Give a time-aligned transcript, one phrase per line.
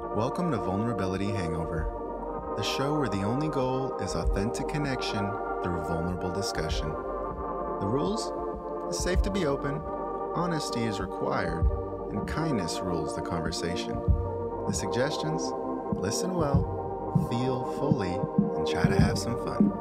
[0.00, 5.30] Welcome to Vulnerability Hangover, the show where the only goal is authentic connection
[5.62, 6.88] through vulnerable discussion.
[6.88, 8.32] The rules?
[8.88, 9.80] It's safe to be open,
[10.34, 11.70] honesty is required,
[12.10, 13.94] and kindness rules the conversation.
[14.66, 15.42] The suggestions?
[15.92, 18.14] Listen well, feel fully,
[18.56, 19.72] and try to have some fun.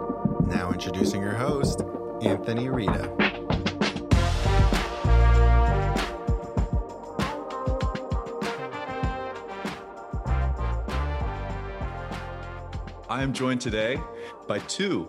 [0.46, 1.82] Now introducing your host,
[2.22, 3.43] Anthony Rita.
[13.14, 14.02] I am joined today
[14.48, 15.08] by two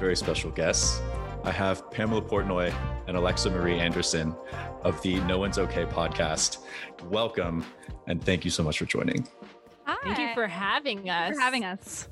[0.00, 1.00] very special guests.
[1.44, 2.74] I have Pamela Portnoy
[3.06, 4.34] and Alexa Marie Anderson
[4.82, 6.64] of the No One's Okay podcast.
[7.10, 7.64] Welcome
[8.08, 9.28] and thank you so much for joining.
[9.84, 9.96] Hi.
[10.02, 11.36] Thank you for having us.
[11.36, 12.08] for having us.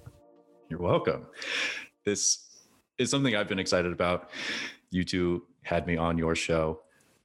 [0.68, 1.26] You're welcome.
[2.04, 2.60] This
[2.98, 4.30] is something I've been excited about.
[4.90, 6.82] You two had me on your show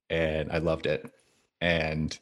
[0.09, 1.07] and I loved it.
[1.61, 2.17] And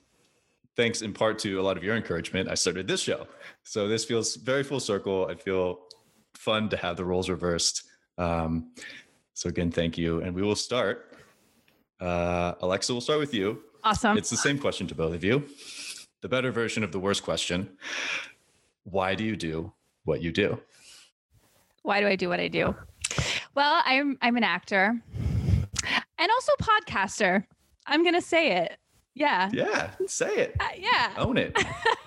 [0.76, 3.28] thanks in part to a lot of your encouragement, I started this show.
[3.64, 5.28] So this feels very full circle.
[5.32, 5.85] I feel
[6.38, 7.84] fun to have the roles reversed.
[8.18, 8.72] Um,
[9.34, 10.22] so again, thank you.
[10.22, 11.18] And we will start.
[12.00, 13.62] Uh, Alexa, we'll start with you.
[13.84, 14.18] Awesome.
[14.18, 15.48] It's the same question to both of you.
[16.22, 17.78] The better version of the worst question.
[18.84, 20.60] Why do you do what you do?
[21.84, 22.76] Why do I do what I do?
[23.54, 25.00] Well, I'm I'm an actor
[26.18, 27.46] and also podcaster.
[27.86, 28.78] I'm gonna say it.
[29.14, 29.50] Yeah.
[29.54, 30.56] Yeah, say it.
[30.60, 31.14] Uh, yeah.
[31.18, 31.58] Own it.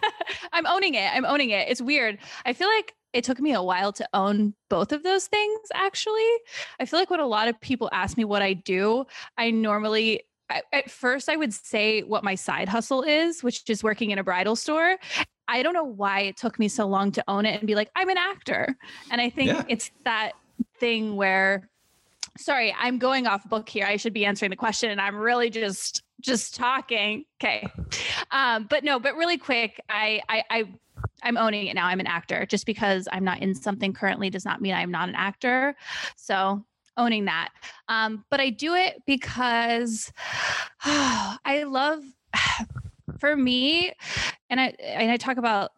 [0.52, 1.10] I'm owning it.
[1.14, 1.68] I'm owning it.
[1.68, 2.18] It's weird.
[2.44, 6.28] I feel like it took me a while to own both of those things, actually.
[6.78, 9.06] I feel like when a lot of people ask me what I do,
[9.36, 13.82] I normally, I, at first, I would say what my side hustle is, which is
[13.82, 14.96] working in a bridal store.
[15.48, 17.90] I don't know why it took me so long to own it and be like,
[17.96, 18.76] I'm an actor.
[19.10, 19.64] And I think Yeah.
[19.68, 20.32] it's that
[20.78, 21.70] thing where,
[22.36, 23.86] sorry, I'm going off book here.
[23.86, 27.24] I should be answering the question and I'm really just just talking.
[27.40, 27.66] Okay.
[28.32, 30.64] Um, but no, but really quick, I I I
[31.22, 31.86] I'm owning it now.
[31.86, 32.46] I'm an actor.
[32.46, 35.74] Just because I'm not in something currently does not mean I'm not an actor.
[36.16, 36.64] So
[36.96, 37.50] owning that.
[37.88, 40.12] Um, but I do it because
[40.84, 42.02] I love
[43.18, 43.92] for me,
[44.50, 45.72] and I and I talk about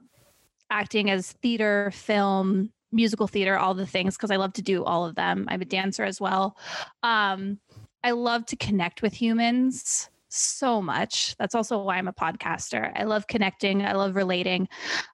[0.70, 5.04] acting as theater, film, musical theater, all the things because I love to do all
[5.04, 5.46] of them.
[5.48, 6.56] I'm a dancer as well.
[7.02, 7.58] Um,
[8.02, 11.36] I love to connect with humans so much.
[11.38, 12.90] That's also why I'm a podcaster.
[12.94, 13.84] I love connecting.
[13.84, 14.68] I love relating.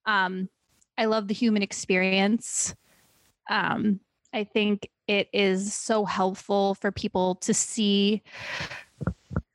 [0.04, 0.48] Um,
[0.98, 2.74] I love the human experience.
[3.50, 4.00] Um,
[4.32, 8.22] I think it is so helpful for people to see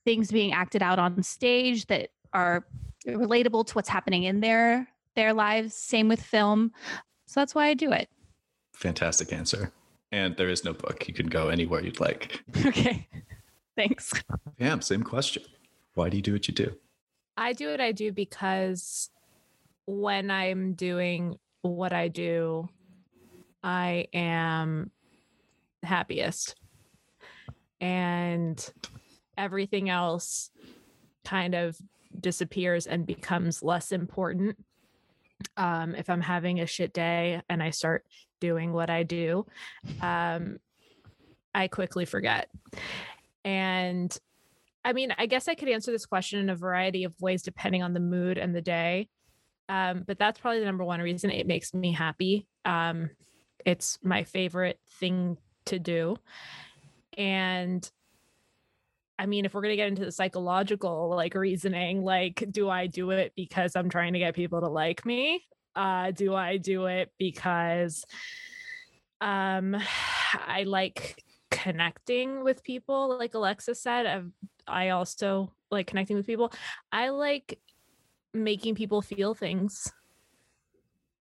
[0.05, 2.65] things being acted out on stage that are
[3.05, 5.73] relatable to what's happening in their their lives.
[5.73, 6.71] Same with film.
[7.25, 8.09] So that's why I do it.
[8.73, 9.71] Fantastic answer.
[10.11, 11.07] And there is no book.
[11.07, 12.41] You can go anywhere you'd like.
[12.65, 13.07] Okay.
[13.81, 14.13] Thanks.
[14.59, 15.41] Pam, same question.
[15.95, 16.75] Why do you do what you do?
[17.35, 19.09] I do what I do because
[19.87, 22.69] when I'm doing what I do,
[23.63, 24.91] I am
[25.81, 26.55] happiest.
[27.79, 28.71] And
[29.35, 30.51] everything else
[31.25, 31.75] kind of
[32.19, 34.63] disappears and becomes less important.
[35.57, 38.05] Um, if I'm having a shit day and I start
[38.39, 39.47] doing what I do,
[40.03, 40.59] um,
[41.55, 42.47] I quickly forget.
[43.43, 44.15] And
[44.83, 47.83] I mean, I guess I could answer this question in a variety of ways depending
[47.83, 49.09] on the mood and the day.
[49.69, 52.47] Um, but that's probably the number one reason it makes me happy.
[52.65, 53.09] Um,
[53.65, 56.17] it's my favorite thing to do.
[57.17, 57.89] And
[59.17, 62.87] I mean, if we're going to get into the psychological like reasoning, like, do I
[62.87, 65.45] do it because I'm trying to get people to like me?
[65.75, 68.03] Uh, do I do it because
[69.21, 69.77] um,
[70.33, 71.23] I like
[71.61, 73.17] connecting with people?
[73.17, 74.31] Like Alexa said, I've,
[74.67, 76.51] I also like connecting with people.
[76.91, 77.59] I like
[78.33, 79.91] making people feel things.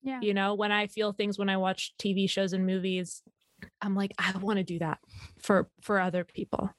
[0.03, 0.21] Yeah.
[0.23, 3.23] You know, when I feel things when I watch TV shows and movies,
[3.83, 4.99] I'm like, I want to do that
[5.39, 6.71] for for other people.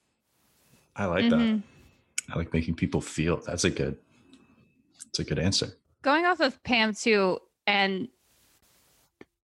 [0.96, 1.30] I like Mhm.
[1.32, 2.34] that.
[2.34, 3.38] I like making people feel.
[3.38, 3.98] That's a good.
[5.06, 5.68] That's a good answer.
[6.02, 8.08] Going off of Pam too, and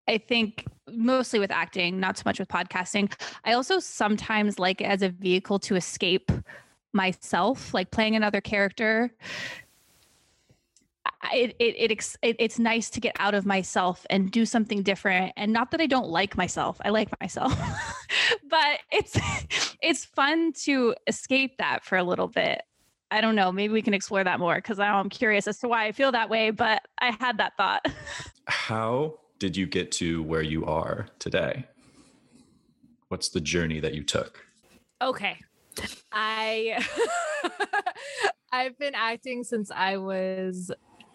[0.08, 3.12] I think mostly with acting, not so much with podcasting.
[3.44, 6.32] I also sometimes like it as a vehicle to escape
[6.94, 9.12] myself, like playing another character.
[11.34, 15.34] It, it, it, it it's nice to get out of myself and do something different
[15.38, 17.52] and not that i don't like myself i like myself
[18.48, 19.18] but it's
[19.82, 22.62] it's fun to escape that for a little bit
[23.10, 25.86] i don't know maybe we can explore that more because i'm curious as to why
[25.86, 27.84] i feel that way but i had that thought
[28.48, 31.66] How did you get to where you are today?
[33.10, 34.46] What's the journey that you took?
[35.02, 35.38] Okay.
[36.12, 36.84] I
[38.52, 40.72] I've been acting since I was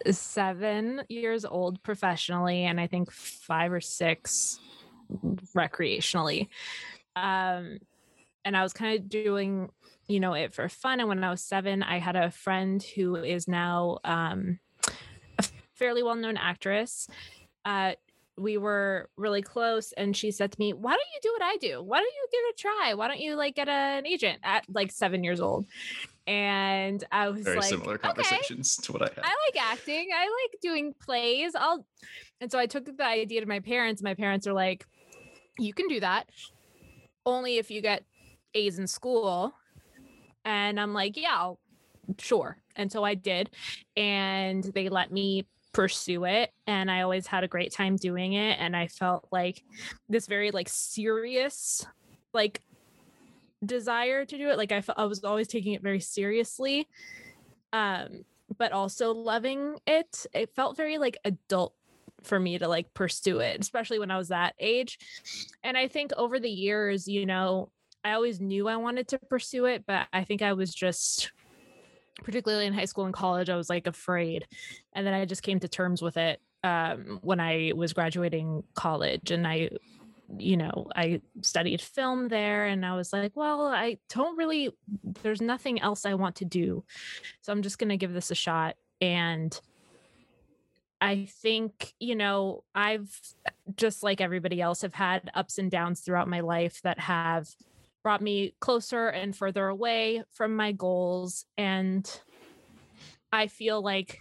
[0.09, 4.59] seven years old professionally, and I think five or six
[5.55, 6.47] recreationally.
[7.15, 7.79] Um,
[8.45, 9.69] and I was kind of doing,
[10.07, 10.99] you know, it for fun.
[10.99, 14.59] And when I was seven, I had a friend who is now um,
[15.37, 15.43] a
[15.75, 17.07] fairly well known actress.
[17.65, 17.93] Uh,
[18.37, 21.57] we were really close and she said to me why don't you do what i
[21.57, 24.39] do why don't you give it a try why don't you like get an agent
[24.43, 25.65] at like seven years old
[26.27, 29.19] and i was Very like similar okay conversations to what I had.
[29.23, 30.09] I like acting.
[30.15, 31.53] I like doing plays.
[31.55, 31.85] I'll
[32.39, 34.01] and so I took the idea to my parents.
[34.01, 34.85] My parents are like,
[35.59, 36.29] you can do that.
[37.25, 38.03] Only if you get
[38.55, 39.53] A's in school.
[40.43, 41.59] And I'm like, yeah, I'll,
[42.17, 42.57] sure.
[42.75, 43.51] And so I did.
[43.95, 46.51] And they let me pursue it.
[46.67, 48.57] And I always had a great time doing it.
[48.59, 49.63] And I felt like
[50.09, 51.85] this very like serious,
[52.33, 52.61] like
[53.65, 54.57] desire to do it.
[54.57, 56.87] Like I, I was always taking it very seriously.
[57.73, 58.25] Um,
[58.57, 60.25] but also loving it.
[60.33, 61.73] It felt very like adult
[62.23, 64.99] for me to like pursue it, especially when I was that age.
[65.63, 67.71] And I think over the years, you know,
[68.03, 71.31] I always knew I wanted to pursue it, but I think I was just
[72.23, 74.47] particularly in high school and college, I was like afraid.
[74.93, 79.31] And then I just came to terms with it um, when I was graduating college
[79.31, 79.69] and I
[80.37, 84.71] you know, I studied film there and I was like, well, I don't really,
[85.23, 86.83] there's nothing else I want to do.
[87.41, 88.75] So I'm just going to give this a shot.
[88.99, 89.59] And
[90.99, 93.09] I think, you know, I've
[93.75, 97.49] just like everybody else have had ups and downs throughout my life that have
[98.03, 101.45] brought me closer and further away from my goals.
[101.57, 102.09] And
[103.31, 104.19] I feel like,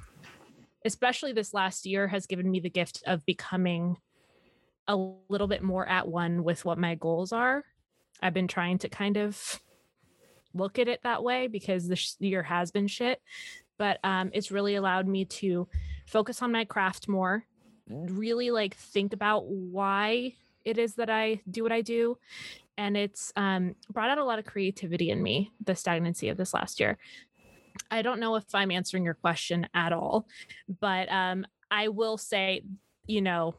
[0.84, 3.96] especially this last year, has given me the gift of becoming
[4.86, 4.96] a
[5.28, 7.64] little bit more at one with what my goals are.
[8.22, 9.60] I've been trying to kind of
[10.52, 13.22] look at it that way because this year has been shit,
[13.78, 15.68] but um, it's really allowed me to
[16.06, 17.44] focus on my craft more,
[17.88, 20.34] really like think about why
[20.64, 22.18] it is that I do what I do.
[22.80, 26.54] And it's um, brought out a lot of creativity in me, the stagnancy of this
[26.54, 26.96] last year.
[27.90, 30.26] I don't know if I'm answering your question at all,
[30.80, 32.62] but um, I will say,
[33.06, 33.54] you know,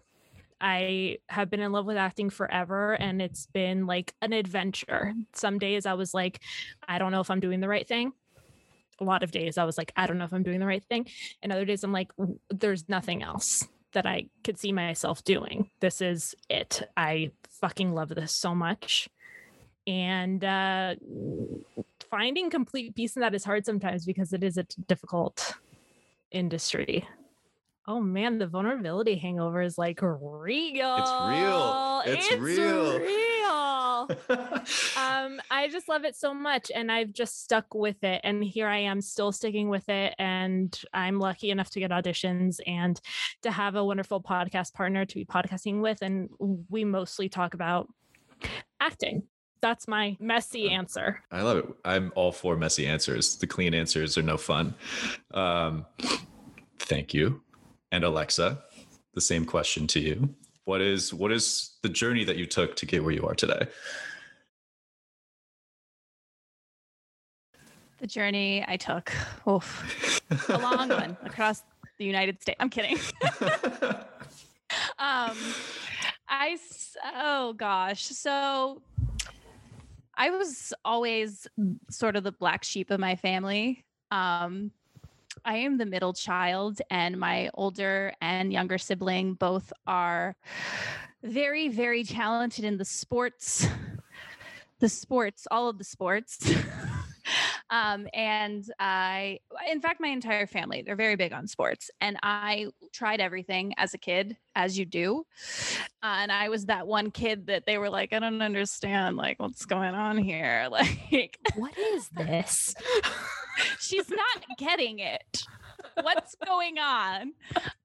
[0.59, 5.13] I have been in love with acting forever and it's been like an adventure.
[5.33, 6.39] Some days I was like,
[6.87, 8.13] I don't know if I'm doing the right thing.
[8.99, 10.83] A lot of days I was like, I don't know if I'm doing the right
[10.83, 11.05] thing.
[11.43, 12.11] And other days I'm like,
[12.49, 15.69] there's nothing else that I could see myself doing.
[15.79, 16.81] This is it.
[16.95, 19.09] I fucking love this so much.
[19.87, 20.95] And uh,
[22.09, 25.55] finding complete peace in that is hard sometimes because it is a difficult
[26.31, 27.07] industry.
[27.87, 30.97] Oh man, the vulnerability hangover is like real.
[30.97, 32.01] It's real.
[32.05, 32.99] It's real.
[32.99, 33.30] real.
[34.97, 38.21] Um, I just love it so much, and I've just stuck with it.
[38.23, 40.15] And here I am, still sticking with it.
[40.19, 42.99] And I'm lucky enough to get auditions and
[43.43, 46.01] to have a wonderful podcast partner to be podcasting with.
[46.01, 46.29] And
[46.69, 47.87] we mostly talk about
[48.79, 49.23] acting.
[49.61, 51.21] That's my messy answer.
[51.31, 51.65] I love it.
[51.85, 53.35] I'm all for messy answers.
[53.35, 54.73] The clean answers are no fun.
[55.33, 55.85] Um,
[56.79, 57.43] thank you.
[57.91, 58.63] And Alexa,
[59.13, 60.33] the same question to you.
[60.65, 63.67] What is what is the journey that you took to get where you are today?
[67.99, 69.11] The journey I took,
[69.47, 71.61] oof, a long one across
[71.97, 72.57] the United States.
[72.59, 72.97] I'm kidding.
[74.97, 75.37] um,
[76.27, 76.57] I
[77.15, 78.81] oh gosh, so
[80.15, 81.47] I was always
[81.89, 83.85] sort of the black sheep of my family.
[84.09, 84.71] Um,
[85.43, 90.35] I am the middle child, and my older and younger sibling both are
[91.23, 93.67] very, very talented in the sports,
[94.79, 96.37] the sports, all of the sports.
[97.71, 101.89] um, and I, in fact, my entire family, they're very big on sports.
[102.01, 105.25] And I tried everything as a kid, as you do.
[106.03, 109.39] Uh, and I was that one kid that they were like, I don't understand, like,
[109.39, 110.67] what's going on here?
[111.11, 112.73] Like, What is this?
[113.79, 115.43] she's not getting it.
[116.01, 117.33] What's going on?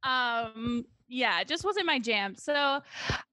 [0.02, 2.34] Um, yeah, it just wasn't my jam.
[2.36, 2.80] So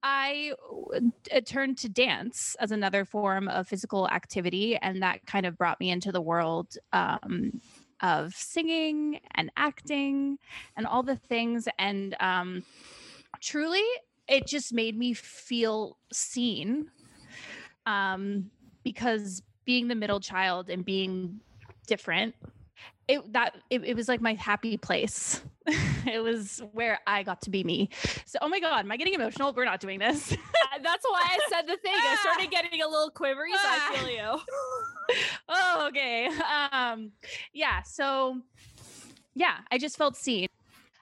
[0.02, 0.52] I
[0.94, 5.80] uh, turned to dance as another form of physical activity, and that kind of brought
[5.80, 7.60] me into the world um,
[8.00, 10.38] of singing and acting
[10.76, 11.66] and all the things.
[11.78, 12.64] And um,
[13.40, 13.84] truly,
[14.28, 16.90] it just made me feel seen
[17.86, 18.50] um,
[18.84, 21.40] because being the middle child and being
[21.86, 22.34] different
[23.08, 25.42] it that it, it was like my happy place
[26.06, 27.88] it was where i got to be me
[28.24, 30.36] so oh my god am i getting emotional we're not doing this
[30.82, 31.94] That's why I said the thing.
[31.94, 34.40] I started getting a little quivery, so I feel you.
[35.48, 36.28] oh okay
[36.72, 37.12] um
[37.52, 38.40] yeah so
[39.34, 40.48] yeah i just felt seen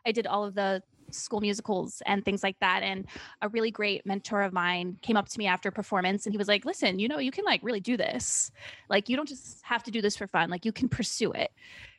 [0.04, 2.82] I did all of the school musicals and things like that.
[2.82, 3.06] And
[3.42, 6.49] a really great mentor of mine came up to me after performance and he was
[6.49, 8.50] like, listen, you know, you can like really do this.
[8.88, 10.50] Like, you don't just have to do this for fun.
[10.50, 11.52] Like, you can pursue it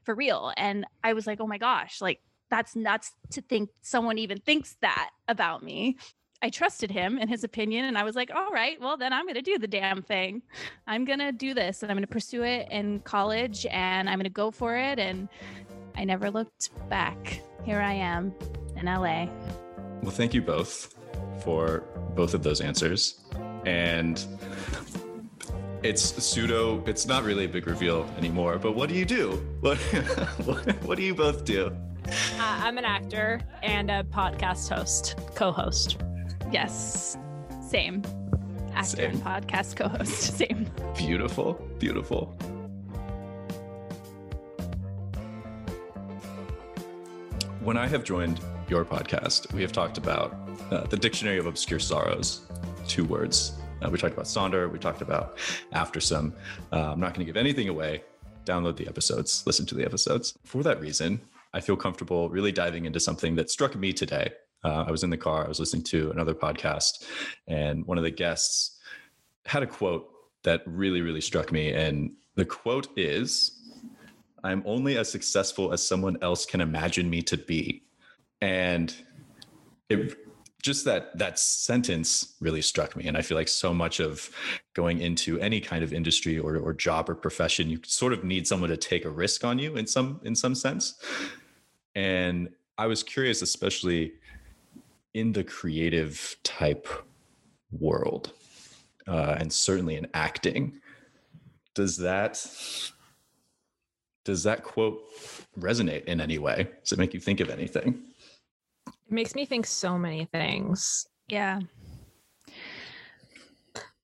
[0.04, 0.52] for real.
[0.58, 2.20] And I was like, oh my gosh, like,
[2.50, 5.98] that's nuts to think someone even thinks that about me.
[6.44, 7.86] I trusted him and his opinion.
[7.86, 10.42] And I was like, all right, well, then I'm going to do the damn thing.
[10.86, 14.18] I'm going to do this and I'm going to pursue it in college and I'm
[14.18, 15.00] going to go for it.
[15.00, 15.30] And
[15.96, 17.42] I never looked back.
[17.64, 18.36] Here I am
[18.76, 19.28] in LA.
[20.02, 20.94] Well, thank you both
[21.44, 23.24] for both of those answers.
[23.66, 24.24] And
[25.84, 29.32] it's pseudo, it's not really a big reveal anymore, but what do you do?
[29.60, 29.78] What,
[30.86, 31.76] what, do you both do?
[32.08, 36.02] Uh, I'm an actor and a podcast host, co host.
[36.52, 37.18] Yes,
[37.68, 38.02] same.
[38.74, 39.12] Actor same.
[39.12, 40.68] and podcast co host, same.
[40.96, 42.28] Beautiful, beautiful.
[47.60, 50.36] When I have joined your podcast, we have talked about
[50.72, 52.42] uh, the Dictionary of Obscure Sorrows,
[52.88, 53.54] two words.
[53.84, 55.38] Uh, we talked about Sonder, we talked about
[55.74, 56.34] Aftersome.
[56.72, 58.04] Uh, I'm not going to give anything away.
[58.46, 60.38] Download the episodes, listen to the episodes.
[60.44, 61.20] For that reason,
[61.54, 64.32] I feel comfortable really diving into something that struck me today.
[64.64, 67.04] Uh, I was in the car, I was listening to another podcast,
[67.48, 68.80] and one of the guests
[69.46, 70.10] had a quote
[70.44, 71.74] that really, really struck me.
[71.74, 73.60] And the quote is
[74.44, 77.84] I'm only as successful as someone else can imagine me to be
[78.42, 78.94] and
[79.90, 80.18] it
[80.64, 84.32] just that that sentence really struck me and i feel like so much of
[84.74, 88.48] going into any kind of industry or, or job or profession you sort of need
[88.48, 90.96] someone to take a risk on you in some in some sense.
[91.96, 94.14] And i was curious especially
[95.14, 96.88] in the creative type
[97.72, 98.34] world
[99.08, 100.80] uh, and certainly in acting
[101.76, 102.48] does that
[104.24, 105.04] does that quote
[105.60, 106.70] resonate in any way?
[106.82, 108.02] Does it make you think of anything
[109.14, 111.08] makes me think so many things.
[111.28, 111.60] Yeah.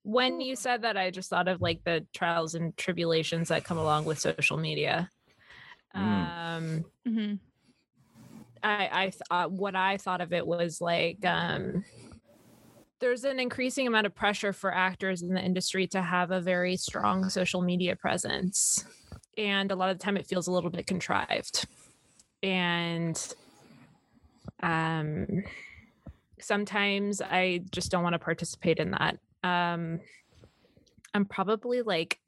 [0.03, 3.77] When you said that, I just thought of like the trials and tribulations that come
[3.77, 5.09] along with social media.
[5.95, 5.99] Mm.
[5.99, 7.33] Um, mm-hmm.
[8.63, 11.83] I, I thought what I thought of it was like um,
[12.99, 16.75] there's an increasing amount of pressure for actors in the industry to have a very
[16.75, 18.85] strong social media presence,
[19.37, 21.65] and a lot of the time it feels a little bit contrived.
[22.43, 23.33] And
[24.61, 25.43] um,
[26.39, 29.19] sometimes I just don't want to participate in that.
[29.43, 29.99] Um,
[31.13, 32.19] I'm probably like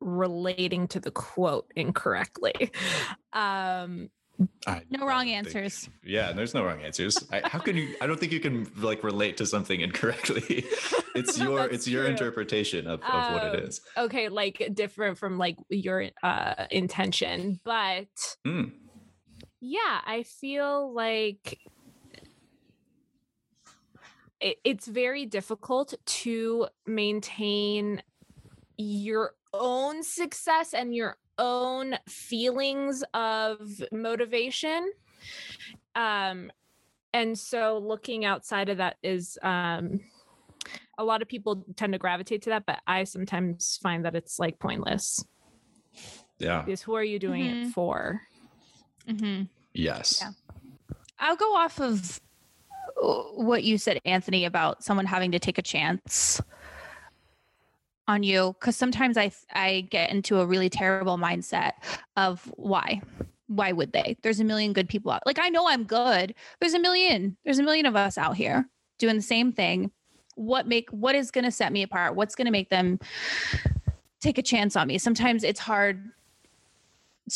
[0.00, 2.70] relating to the quote incorrectly.
[3.32, 4.10] Um,
[4.66, 5.80] I, no wrong answers.
[5.80, 7.24] Think, yeah, there's no wrong answers.
[7.32, 7.94] I, how can you?
[8.00, 10.64] I don't think you can like relate to something incorrectly.
[11.14, 11.94] it's your it's true.
[11.94, 13.80] your interpretation of, of um, what it um.
[13.96, 18.06] Okay, like different from like your uh intention, but
[18.46, 18.70] mm.
[19.60, 21.58] yeah, I feel like
[24.40, 28.02] it's very difficult to maintain
[28.76, 34.90] your own success and your own feelings of motivation
[35.94, 36.50] um
[37.12, 40.00] and so looking outside of that is um
[40.98, 44.38] a lot of people tend to gravitate to that but i sometimes find that it's
[44.38, 45.24] like pointless
[46.38, 47.68] yeah because who are you doing mm-hmm.
[47.68, 48.20] it for
[49.08, 49.44] mm-hmm.
[49.72, 50.30] yes yeah.
[51.20, 52.20] i'll go off of
[52.96, 56.40] what you said, Anthony, about someone having to take a chance
[58.06, 61.72] on you because sometimes I I get into a really terrible mindset
[62.16, 63.02] of why
[63.46, 64.16] why would they?
[64.22, 65.22] There's a million good people out.
[65.26, 66.34] Like I know I'm good.
[66.60, 67.36] There's a million.
[67.44, 68.68] There's a million of us out here
[68.98, 69.90] doing the same thing.
[70.34, 72.14] What make what is going to set me apart?
[72.14, 72.98] What's going to make them
[74.20, 74.98] take a chance on me?
[74.98, 76.10] Sometimes it's hard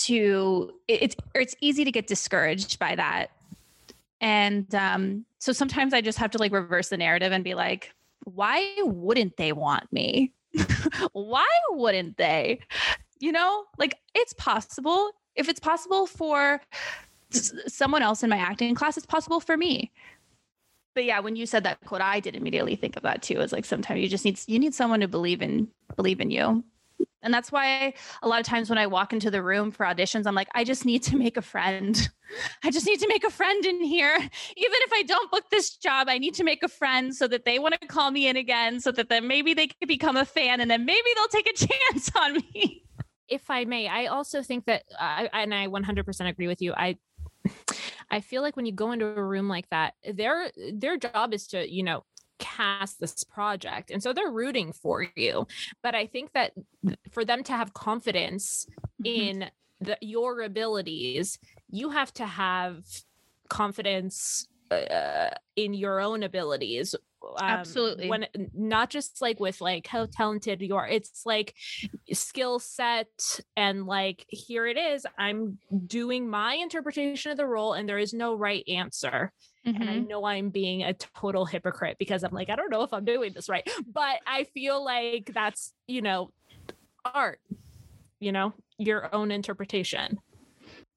[0.05, 3.31] to it's it's easy to get discouraged by that
[4.23, 7.93] and um, so sometimes I just have to like reverse the narrative and be like,
[8.25, 10.33] why wouldn't they want me?
[11.13, 12.61] why wouldn't they?
[13.19, 15.11] You know, like it's possible.
[15.35, 16.61] If it's possible for
[17.31, 19.91] someone else in my acting class, it's possible for me.
[20.95, 23.41] But yeah, when you said that quote, I did immediately think of that too.
[23.41, 26.63] It's like sometimes you just need you need someone to believe in believe in you.
[27.23, 30.27] And that's why a lot of times when I walk into the room for auditions,
[30.27, 32.09] I'm like, I just need to make a friend.
[32.65, 34.17] I just need to make a friend in here.
[34.17, 37.45] Even if I don't book this job, I need to make a friend so that
[37.45, 40.25] they want to call me in again, so that then maybe they could become a
[40.25, 42.85] fan and then maybe they'll take a chance on me.
[43.29, 46.75] If I may, I also think that, uh, I, and I 100% agree with you.
[46.77, 46.97] I,
[48.11, 51.47] I feel like when you go into a room like that, their their job is
[51.49, 52.05] to, you know,
[52.43, 53.91] cast this project.
[53.91, 55.47] And so they're rooting for you.
[55.83, 56.53] But I think that
[57.13, 58.67] for them to have confidence
[59.03, 59.21] mm-hmm.
[59.21, 61.39] in the, your abilities,
[61.71, 62.85] you have to have
[63.49, 66.95] confidence uh, in your own abilities
[67.39, 68.09] um, Absolutely.
[68.09, 71.55] when not just like with like how talented you are it's like
[72.13, 73.09] skill set
[73.57, 78.13] and like here it is i'm doing my interpretation of the role and there is
[78.13, 79.33] no right answer
[79.65, 80.09] and I Mhm.
[80.09, 83.33] know I'm being a total hypocrite because I'm like, I don't know if I'm doing
[83.33, 83.63] this right.
[83.87, 86.31] But I feel like that's, you know,
[87.05, 87.39] art,
[88.19, 90.19] you know, your own interpretation.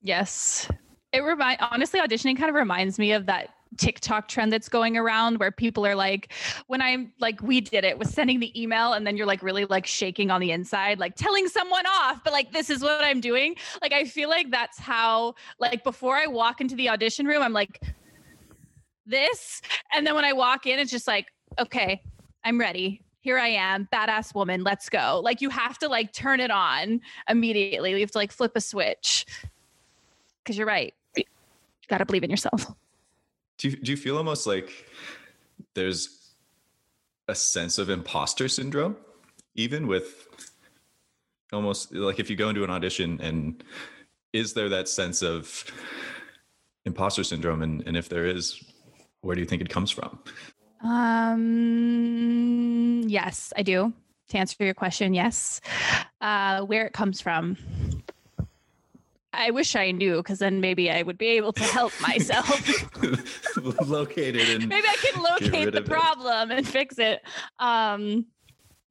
[0.02, 0.68] Yes.
[1.14, 5.40] It remind honestly auditioning kind of reminds me of that TikTok trend that's going around
[5.40, 6.32] where people are like
[6.68, 9.66] when I'm like we did it was sending the email and then you're like really
[9.66, 13.22] like shaking on the inside like telling someone off but like this is what I'm
[13.22, 13.56] doing.
[13.82, 17.54] Like I feel like that's how like before I walk into the audition room I'm
[17.54, 17.82] like
[19.06, 19.62] this.
[19.94, 21.28] And then when I walk in it's just like
[21.60, 22.02] okay
[22.44, 23.02] I'm ready.
[23.22, 25.20] Here I am badass woman let's go.
[25.24, 27.92] Like you have to like turn it on immediately.
[27.92, 29.26] You have to like flip a switch.
[30.44, 30.94] Because you're right.
[31.16, 31.24] You
[31.90, 32.72] got to believe in yourself.
[33.58, 34.86] Do you, do you feel almost like
[35.74, 36.34] there's
[37.28, 38.98] a sense of imposter syndrome,
[39.56, 40.28] even with
[41.54, 43.64] almost like if you go into an audition and
[44.34, 45.66] is there that sense of
[46.86, 47.62] imposter syndrome?
[47.62, 48.62] And, and if there is,
[49.22, 50.20] where do you think it comes from?
[50.84, 51.86] Um,
[53.08, 53.94] yes, I do.
[54.30, 55.62] To answer your question, yes.
[56.20, 57.58] Uh, where it comes from,
[59.38, 62.50] I wish I knew, because then maybe I would be able to help myself.
[63.88, 65.90] Located in maybe I can locate the of it.
[65.90, 67.22] problem and fix it.
[67.60, 68.26] Um,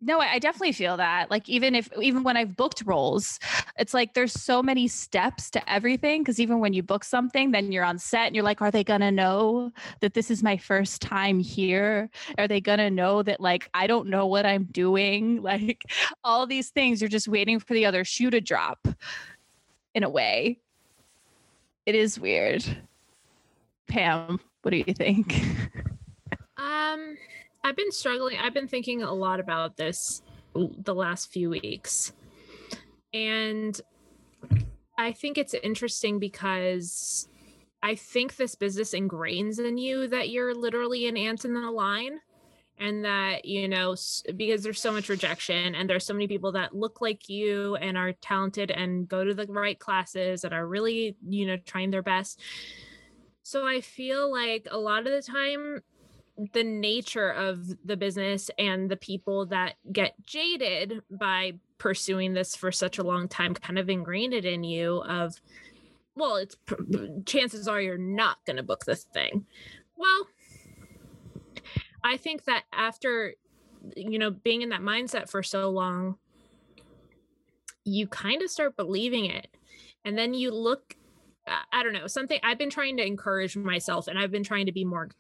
[0.01, 1.31] no, I I definitely feel that.
[1.31, 3.39] Like even if even when I've booked roles,
[3.79, 6.23] it's like there's so many steps to everything.
[6.23, 8.85] Because even when you book something, then you're on set and you're like, are they
[8.85, 12.11] gonna know that this is my first time here?
[12.37, 15.41] Are they gonna know that like I don't know what I'm doing?
[15.41, 15.83] Like
[16.23, 18.87] all these things, you're just waiting for the other shoe to drop.
[19.95, 20.59] In a way,
[21.87, 22.65] it is weird.
[23.87, 25.41] Pam, what do you think?
[26.57, 27.17] Um,
[27.63, 28.39] I've been struggling.
[28.39, 30.23] I've been thinking a lot about this
[30.55, 32.13] the last few weeks.
[33.13, 33.79] And
[34.99, 37.29] I think it's interesting because
[37.83, 42.21] I think this business ingrains in you that you're literally an ant in the line
[42.79, 43.95] and that, you know,
[44.37, 47.97] because there's so much rejection and there's so many people that look like you and
[47.97, 52.03] are talented and go to the right classes and are really, you know, trying their
[52.03, 52.41] best.
[53.43, 55.83] So I feel like a lot of the time
[56.53, 62.73] the nature of the business and the people that get jaded by pursuing this for
[62.73, 65.41] such a long time kind of ingrained it in you of
[66.17, 66.57] well it's
[67.25, 69.47] chances are you're not going to book this thing
[69.97, 70.27] well
[72.05, 73.35] i think that after
[73.97, 76.17] you know being in that mindset for so long
[77.85, 79.49] you kind of start believing it
[80.05, 80.97] and then you look
[81.73, 84.73] I- don't know, something I've been trying to encourage myself and I've been trying to
[84.73, 85.11] be more,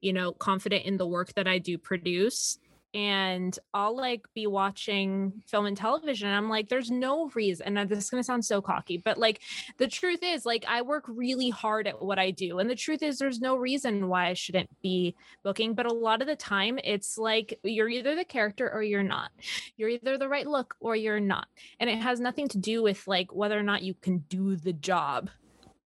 [0.00, 2.58] you know, confident in the work that I do produce.
[2.94, 6.28] And I'll like be watching film and television.
[6.28, 7.78] And I'm like, there's no reason.
[7.78, 9.40] And this is going to sound so cocky, but like
[9.78, 12.58] the truth is, like, I work really hard at what I do.
[12.58, 15.74] And the truth is, there's no reason why I shouldn't be booking.
[15.74, 19.30] But a lot of the time, it's like you're either the character or you're not.
[19.76, 21.48] You're either the right look or you're not.
[21.80, 24.72] And it has nothing to do with like whether or not you can do the
[24.72, 25.30] job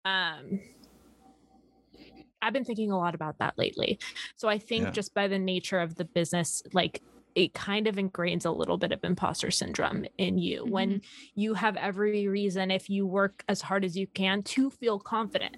[0.06, 0.60] um
[2.45, 3.99] i've been thinking a lot about that lately
[4.36, 4.91] so i think Yeah.
[4.91, 7.01] just by the nature of the business like
[7.36, 11.01] it kind of ingrains a little bit of imposter syndrome in you when
[11.36, 15.58] you have every reason if you work as hard as you can to feel confident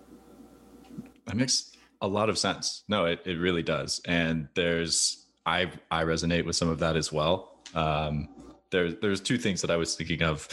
[1.26, 1.72] That makes
[2.02, 2.84] a lot of sense.
[2.88, 4.02] No, it, it really does.
[4.06, 7.60] And there's I I resonate with some of that as well.
[7.74, 8.30] Um,
[8.72, 10.48] there's there's two things that I was thinking of.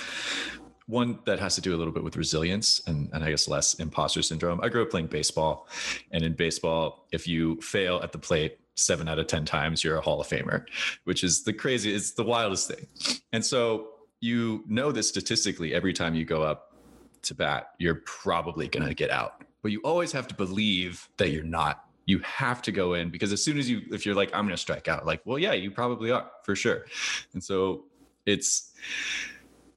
[0.86, 3.74] One that has to do a little bit with resilience and, and I guess less
[3.74, 4.60] imposter syndrome.
[4.62, 5.66] I grew up playing baseball,
[6.10, 9.96] and in baseball, if you fail at the plate seven out of ten times, you're
[9.96, 10.66] a Hall of Famer,
[11.04, 12.86] which is the crazy, it's the wildest thing.
[13.32, 16.74] And so you know that statistically, every time you go up
[17.22, 19.42] to bat, you're probably going to get out.
[19.62, 21.84] But you always have to believe that you're not.
[22.06, 24.54] You have to go in because as soon as you, if you're like, I'm going
[24.54, 26.84] to strike out, like, well, yeah, you probably are for sure.
[27.32, 27.84] And so
[28.26, 28.72] it's,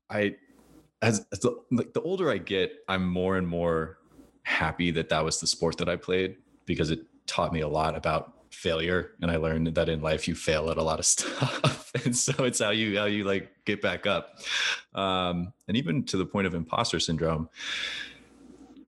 [0.09, 0.35] I,
[1.01, 3.99] as, as the, like the older I get, I'm more and more
[4.43, 7.95] happy that that was the sport that I played because it taught me a lot
[7.95, 9.11] about failure.
[9.21, 11.91] And i learned that in life you fail at a lot of stuff.
[12.05, 14.39] And so it's how you how you like get back up.
[14.95, 17.49] Um and even to the point of imposter syndrome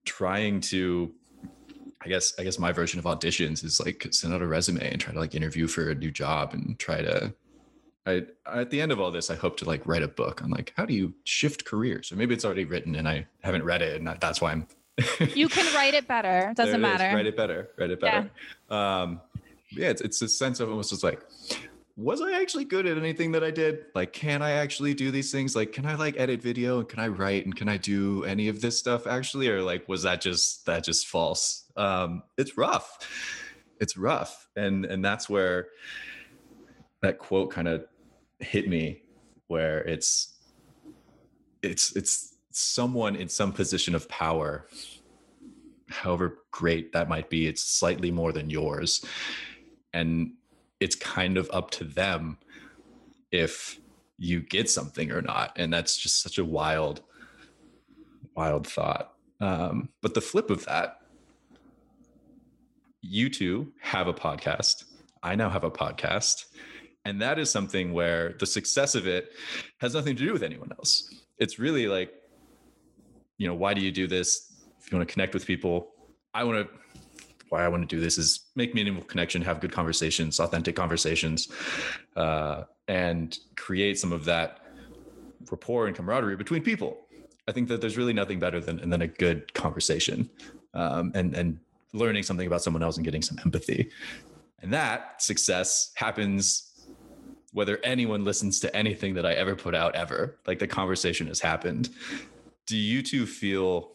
[0.05, 1.13] trying to
[2.01, 4.99] i guess i guess my version of auditions is like send out a resume and
[4.99, 7.31] try to like interview for a new job and try to
[8.09, 10.49] I at the end of all this, I hope to like write a book on
[10.49, 13.81] like how do you shift careers, or maybe it's already written and I haven't read
[13.81, 14.67] it, and that's why I'm
[15.35, 16.49] You can write it better.
[16.51, 16.81] It doesn't it is.
[16.81, 17.15] matter.
[17.15, 17.69] Write it better.
[17.77, 18.21] Write it Yeah.
[18.69, 18.81] better.
[18.81, 19.21] Um,
[19.71, 21.21] yeah, it's, it's a sense of almost just like,
[21.95, 23.85] was I actually good at anything that I did?
[23.93, 25.55] Like, can I actually do these things?
[25.55, 28.47] Like, can I like edit video and can I write and can I do any
[28.47, 29.47] of this stuff actually?
[29.49, 31.65] Or like, was that just that just false?
[31.77, 32.97] Um, it's rough.
[33.79, 35.67] It's rough, and and that's where
[37.01, 37.85] that quote kind of
[38.39, 39.01] hit me,
[39.47, 40.33] where it's
[41.61, 44.67] it's it's someone in some position of power
[45.89, 49.03] however great that might be, it's slightly more than yours.
[49.93, 50.33] And
[50.79, 52.37] it's kind of up to them
[53.31, 53.79] if
[54.17, 55.53] you get something or not.
[55.55, 57.01] And that's just such a wild,
[58.35, 59.13] wild thought.
[59.41, 61.01] Um, but the flip of that,
[63.01, 64.83] you two have a podcast.
[65.23, 66.45] I now have a podcast.
[67.09, 69.31] And that is something where the success of it
[69.79, 71.11] has nothing to do with anyone else.
[71.39, 72.13] It's really like,
[73.39, 74.53] you know, why do you do this?
[74.79, 75.89] If you want to connect with people,
[76.35, 76.79] I want to
[77.49, 81.51] why I want to do this is make meaningful connection, have good conversations, authentic conversations,
[82.15, 84.59] uh, and create some of that
[85.49, 87.07] rapport and camaraderie between people.
[87.47, 90.29] I think that there's really nothing better than than a good conversation,
[90.75, 91.59] um, and and
[91.91, 93.89] learning something about someone else and getting some empathy,
[94.61, 96.68] and that success happens
[97.53, 100.37] whether anyone listens to anything that I ever put out ever.
[100.45, 101.89] Like the conversation has happened.
[102.67, 103.91] Do you two feel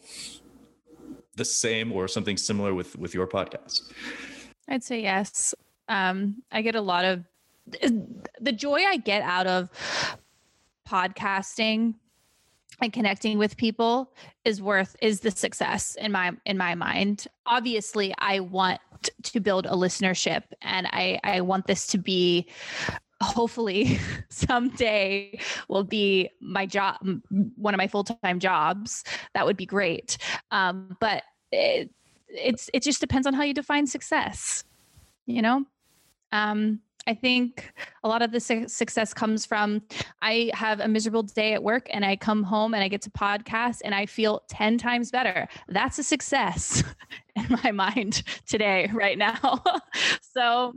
[1.35, 3.91] the same or something similar with with your podcast?
[4.67, 5.53] I'd say yes.
[5.87, 7.23] Um, I get a lot of
[8.39, 9.69] the joy I get out of
[10.87, 11.95] podcasting
[12.81, 14.11] and connecting with people
[14.43, 17.27] is worth is the success in my in my mind.
[17.45, 18.81] Obviously, I want
[19.23, 22.47] to build a listenership and I I want this to be
[23.25, 26.97] hopefully someday will be my job
[27.55, 29.03] one of my full-time jobs.
[29.33, 30.17] That would be great.
[30.51, 31.89] Um, but it,
[32.29, 34.63] it's it just depends on how you define success
[35.25, 35.65] you know?
[36.31, 37.71] Um, i think
[38.03, 39.79] a lot of the su- success comes from
[40.23, 43.11] i have a miserable day at work and i come home and i get to
[43.11, 45.47] podcast and i feel 10 times better.
[45.67, 46.83] That's a success
[47.35, 49.63] in my mind today right now.
[50.21, 50.73] So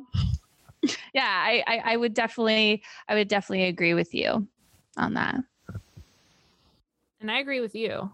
[1.13, 4.47] yeah I, I i would definitely i would definitely agree with you
[4.97, 5.37] on that
[7.21, 8.11] And I agree with you.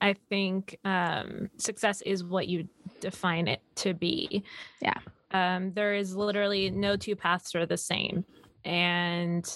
[0.00, 2.68] I think um, success is what you
[3.00, 4.42] define it to be.
[4.80, 4.94] Yeah.
[5.32, 8.24] Um, there is literally no two paths are the same.
[8.64, 9.46] And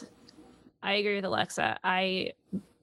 [0.83, 1.79] I agree with Alexa.
[1.83, 2.33] I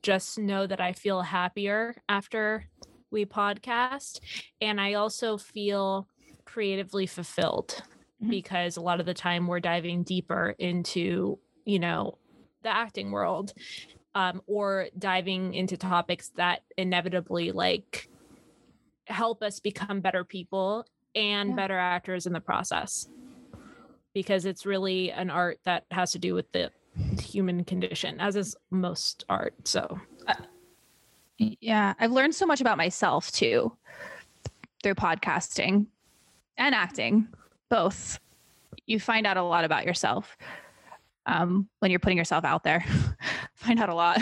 [0.02, 2.68] just know that I feel happier after
[3.12, 4.20] we podcast.
[4.60, 6.08] And I also feel
[6.46, 7.84] creatively fulfilled
[8.22, 8.30] Mhm.
[8.30, 12.18] because a lot of the time we're diving deeper into, you know,
[12.64, 13.54] the acting world
[14.14, 18.10] um, or diving into topics that inevitably like
[19.08, 21.56] help us become better people and Yeah.
[21.56, 23.08] better actors in the process
[24.14, 26.72] because it's really an art that has to do with the
[27.20, 30.00] human condition as is most art so
[31.38, 33.76] Yeah, I've learned so much about myself too
[34.84, 35.88] through podcasting
[36.58, 37.28] and acting,
[37.72, 38.20] both.
[38.86, 40.38] You find out a lot about yourself
[41.26, 42.86] um, when you're putting yourself out there.
[43.56, 44.20] find out a lot.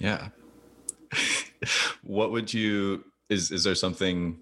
[0.00, 0.28] Yeah.
[2.02, 4.38] what would you is is there something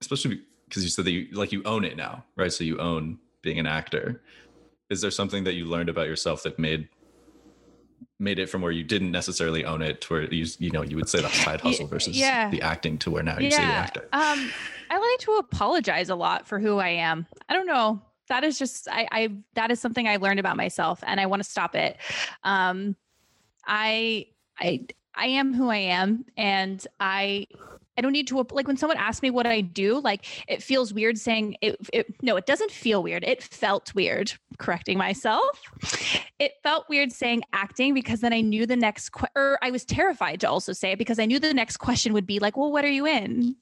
[0.00, 2.52] especially because you said that you like you own it now, right?
[2.52, 4.22] So you own being an actor.
[4.90, 6.88] Is there something that you learned about yourself that made
[8.18, 10.96] made it from where you didn't necessarily own it to where you you know you
[10.96, 12.50] would say the side hustle versus yeah.
[12.50, 14.08] the acting to where now you say the actor.
[14.12, 14.50] Um,
[14.90, 17.26] I like to apologize a lot for who I am.
[17.48, 18.02] I don't know.
[18.28, 21.42] That is just I, I that is something I learned about myself and I want
[21.42, 21.96] to stop it.
[22.44, 22.96] Um
[23.66, 24.26] I
[24.58, 27.46] I I am who I am and I
[28.00, 30.94] I don't need to like when someone asks me what I do, like it feels
[30.94, 33.24] weird saying it, it no, it doesn't feel weird.
[33.24, 35.60] It felt weird correcting myself.
[36.38, 39.84] It felt weird saying acting because then I knew the next que- or I was
[39.84, 42.72] terrified to also say it because I knew the next question would be like, "Well,
[42.72, 43.56] what are you in?"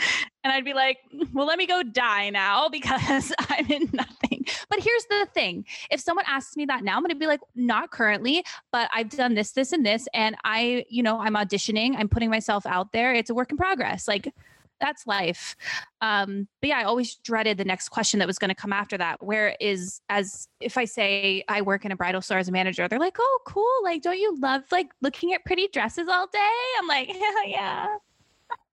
[0.42, 0.96] And I'd be like,
[1.34, 4.46] well, let me go die now because I'm in nothing.
[4.70, 7.40] But here's the thing if someone asks me that now, I'm going to be like,
[7.54, 10.08] not currently, but I've done this, this, and this.
[10.14, 13.12] And I, you know, I'm auditioning, I'm putting myself out there.
[13.12, 14.08] It's a work in progress.
[14.08, 14.32] Like,
[14.80, 15.56] that's life.
[16.00, 18.96] Um, but yeah, I always dreaded the next question that was going to come after
[18.98, 19.22] that.
[19.22, 22.88] Where is as if I say I work in a bridal store as a manager,
[22.88, 23.84] they're like, "Oh, cool!
[23.84, 27.96] Like, don't you love like looking at pretty dresses all day?" I'm like, "Yeah, yeah."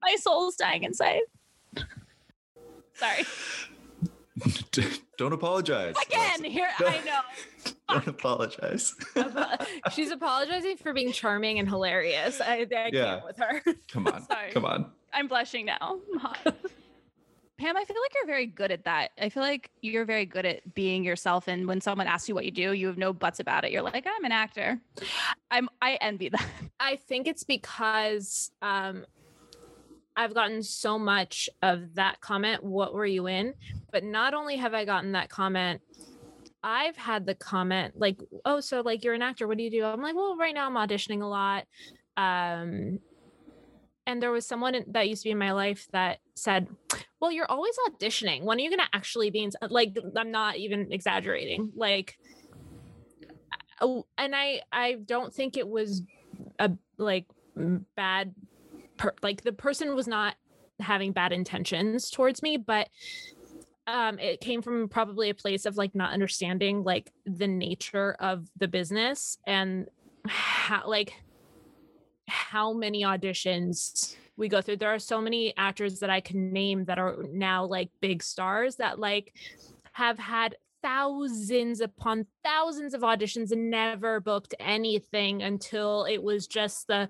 [0.02, 1.22] My soul's dying inside.
[2.94, 3.24] Sorry.
[5.18, 5.96] Don't apologize.
[6.08, 7.72] Again, here I know.
[7.90, 8.94] Don't apologize.
[9.92, 12.90] she's apologizing for being charming and hilarious i, I Yeah.
[12.92, 14.26] can't with her Come on.
[14.28, 14.52] Sorry.
[14.52, 14.92] Come on.
[15.14, 16.00] I'm blushing now.
[16.14, 16.38] I'm hot.
[17.58, 19.10] Pam, I feel like you're very good at that.
[19.20, 21.48] I feel like you're very good at being yourself.
[21.48, 23.72] And when someone asks you what you do, you have no buts about it.
[23.72, 24.80] You're like, I'm an actor.
[25.50, 26.46] I'm I envy that.
[26.80, 29.06] I think it's because um,
[30.18, 33.54] I've gotten so much of that comment, what were you in?
[33.92, 35.80] But not only have I gotten that comment,
[36.64, 39.86] I've had the comment like, oh, so like you're an actor, what do you do?
[39.86, 41.66] I'm like, well, right now I'm auditioning a lot.
[42.18, 43.00] Um,
[44.08, 46.68] and there was someone that used to be in my life that said,
[47.20, 48.44] well, you're always auditioning.
[48.44, 51.72] When are you going to actually be in, like, I'm not even exaggerating.
[51.76, 52.18] Like,
[53.80, 56.02] and I, I don't think it was
[56.58, 57.26] a like
[57.96, 58.34] bad,
[58.98, 60.36] per- like the person was not
[60.80, 62.90] having bad intentions towards me, but
[63.88, 68.50] um it came from probably a place of like not understanding like the nature of
[68.58, 69.88] the business and
[70.28, 71.14] how like
[72.28, 74.78] how many auditions we go through.
[74.78, 78.76] There are so many actors that i can name that are now like big stars
[78.76, 79.34] that like
[79.94, 86.88] have had thousands upon thousands of auditions and never booked anything until it was just
[86.88, 87.10] the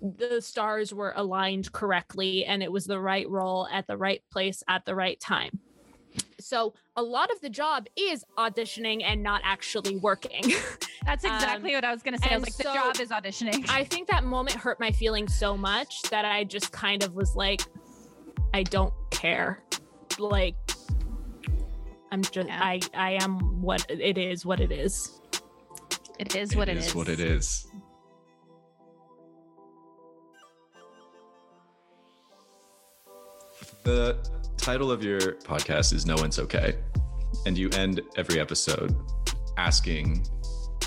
[0.00, 4.62] the stars were aligned correctly and it was the right role at the right place
[4.68, 5.58] at the right time
[6.38, 10.42] so a lot of the job is auditioning and not actually working.
[11.04, 12.30] That's exactly Um, what I was gonna say.
[12.30, 13.68] I was like, so the job is auditioning.
[13.68, 17.34] I think that moment hurt my feelings so much that I just kind of was
[17.34, 17.62] like,
[18.52, 19.62] I don't care.
[20.18, 20.54] Like,
[22.14, 22.60] I'm just, Yeah.
[22.62, 25.20] I, I am what it is, what it is.
[26.20, 26.94] it is what it is.
[26.94, 27.66] what it is.
[33.82, 34.16] The
[34.56, 36.76] title of your podcast is No One's Okay.
[37.46, 38.94] And you end every episode
[39.56, 40.24] asking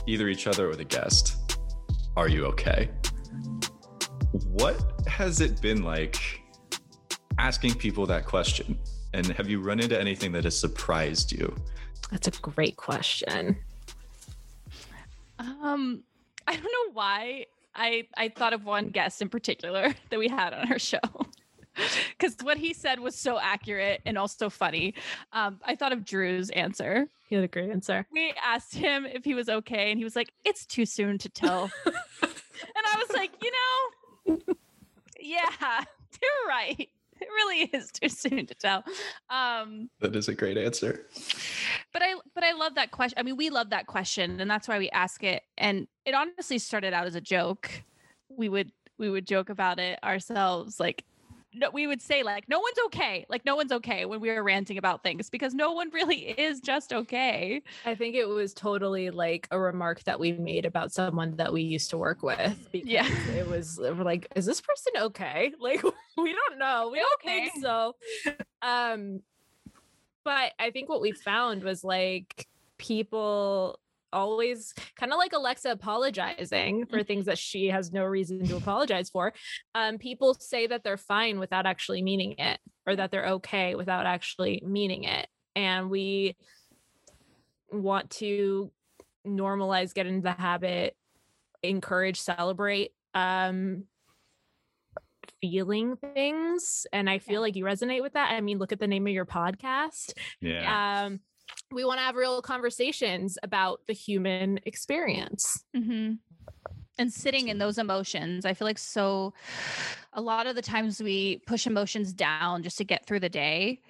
[0.08, 1.36] either each other or the guest,
[2.16, 2.90] Are you okay?
[4.46, 6.42] What has it been like
[7.38, 8.80] asking people that question?
[9.14, 11.56] And have you run into anything that has surprised you?
[12.12, 13.58] That's a great question.
[15.40, 16.04] Um,
[16.48, 20.54] I don't know why I I thought of one guest in particular that we had
[20.54, 21.00] on our show.
[22.18, 24.96] Because what he said was so accurate and also funny.
[25.32, 27.08] Um, I thought of Drew's answer.
[27.30, 28.08] He had a great answer.
[28.12, 31.30] We asked him if he was okay, and he was like, "It's too soon to
[31.30, 31.94] tell." and
[32.84, 34.56] I was like, you know,
[35.20, 35.84] yeah,
[36.20, 36.90] you're right.
[37.22, 38.84] It really is too soon to tell.
[39.30, 41.08] Um, That is a great answer.
[41.94, 43.18] but I but I love that question.
[43.20, 45.44] I mean, we love that question, and that's why we ask it.
[45.58, 47.70] And it honestly started out as a joke.
[48.30, 51.04] We would we would joke about it ourselves, like
[51.58, 54.44] no, we would say like no one's okay, like no one's okay when we were
[54.44, 57.62] ranting about things because no one really is just okay.
[57.86, 61.62] I think it was totally like a remark that we made about someone that we
[61.64, 63.08] used to work with because Yeah.
[63.36, 65.54] it was we're like, is this person okay?
[65.60, 65.84] Like
[66.18, 66.90] we don't know.
[66.92, 67.96] We don't think so.
[68.62, 69.22] Um
[70.24, 73.80] but I think what we found was like people
[74.14, 79.10] always kind of like Alexa apologizing for things that she has no reason to apologize
[79.10, 79.34] for.
[79.76, 84.06] Um people say that they're fine without actually meaning it or that they're okay without
[84.06, 85.28] actually meaning it.
[85.56, 86.36] And we
[87.70, 88.72] want to
[89.26, 90.96] normalize get into the habit
[91.64, 93.84] encourage celebrate um
[95.42, 98.88] feeling things and i feel like you resonate with that i mean look at the
[98.88, 101.04] name of your podcast Yeah.
[101.06, 101.20] um
[101.72, 106.14] we want to have real conversations about the human experience Mm-hmm.
[107.00, 109.34] And sitting in those emotions, I feel like so.
[110.14, 113.82] A lot of the times we push emotions down just to get through the day,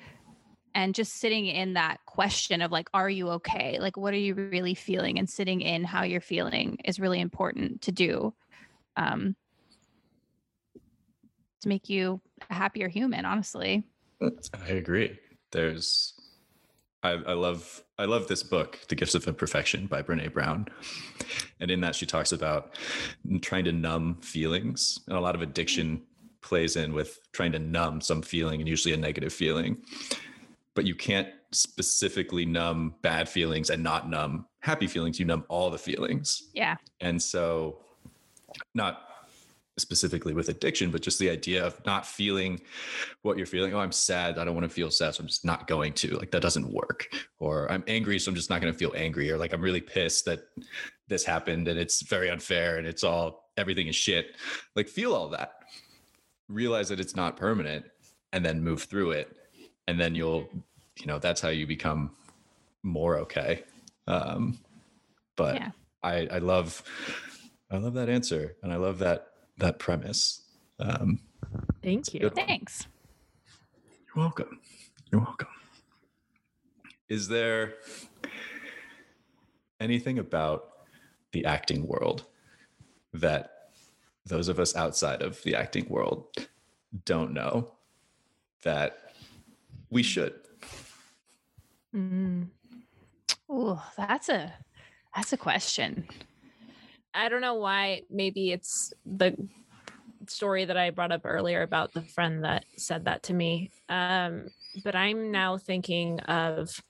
[0.76, 3.80] and just sitting in that question of like, "Are you okay?
[3.80, 7.82] Like, what are you really feeling?" And sitting in how you're feeling is really important
[7.84, 8.34] to do,
[8.98, 9.38] um,
[11.62, 13.24] to make you a happier human.
[13.24, 13.86] Honestly,
[14.22, 15.18] I agree.
[15.54, 16.14] There's,
[17.08, 20.68] I, I love, I love this book, The Gifts of Imperfection by Brene Brown,
[21.60, 22.76] and in that she talks about
[23.42, 26.02] trying to numb feelings, and a lot of addiction
[26.42, 29.78] plays in with trying to numb some feeling, and usually a negative feeling.
[30.76, 35.20] But you can't specifically numb bad feelings and not numb happy feelings.
[35.20, 36.50] You numb all the feelings.
[36.54, 37.80] yeah, And so,
[38.76, 39.07] not
[39.78, 42.60] specifically with addiction, but just the idea of not feeling
[43.22, 43.74] what you're feeling.
[43.74, 44.38] Oh, I'm sad.
[44.38, 45.16] I don't want to feel sad.
[45.16, 46.18] So I'm just not going to.
[46.18, 47.08] Like, that doesn't work.
[47.40, 48.20] Or I'm angry.
[48.20, 49.32] So I'm just not going to feel angry.
[49.32, 50.40] Or like, I'm really pissed that
[51.08, 54.36] this happened and it's very unfair and it's all, everything is shit.
[54.76, 55.54] Like, feel all that.
[56.50, 57.86] Realize that it's not permanent
[58.34, 59.36] and then move through it.
[59.88, 60.50] And then you'll,
[61.00, 62.12] you know, that's how you become
[62.84, 63.64] more okay.
[64.08, 64.60] Um,
[65.36, 65.72] but Yeah.
[66.04, 66.84] I, I love
[67.70, 69.28] I love that answer and I love that
[69.58, 70.42] that premise.
[70.80, 71.20] Um,
[71.82, 72.30] Thank you.
[72.30, 72.88] Thanks.
[74.08, 74.60] You're welcome.
[75.12, 75.48] You're welcome.
[77.10, 77.76] Is there
[79.80, 80.70] anything about
[81.32, 82.26] the acting world
[83.14, 83.70] that
[84.26, 86.26] those of us outside of the acting world
[87.06, 87.72] don't know
[88.64, 89.14] that
[89.90, 90.34] we should?
[91.96, 92.48] Mm.
[93.50, 94.54] Oh, that's a
[95.16, 96.08] that's a question.
[97.18, 98.04] I don't know why.
[98.10, 99.36] Maybe it's the
[100.28, 103.72] story that I brought up earlier about the friend that said that to me.
[103.90, 104.50] Um,
[104.84, 106.82] but I'm now thinking of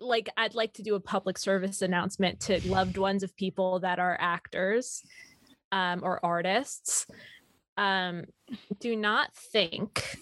[0.00, 3.98] like I'd like to do a public service announcement to loved ones of people that
[3.98, 5.02] are actors
[5.72, 7.06] um, or artists.
[7.76, 8.24] Um,
[8.78, 10.18] do not think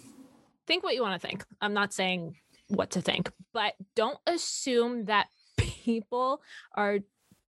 [0.67, 1.45] think what you want to think.
[1.61, 2.37] I'm not saying
[2.69, 6.43] what to think, but don't assume that people
[6.75, 6.99] are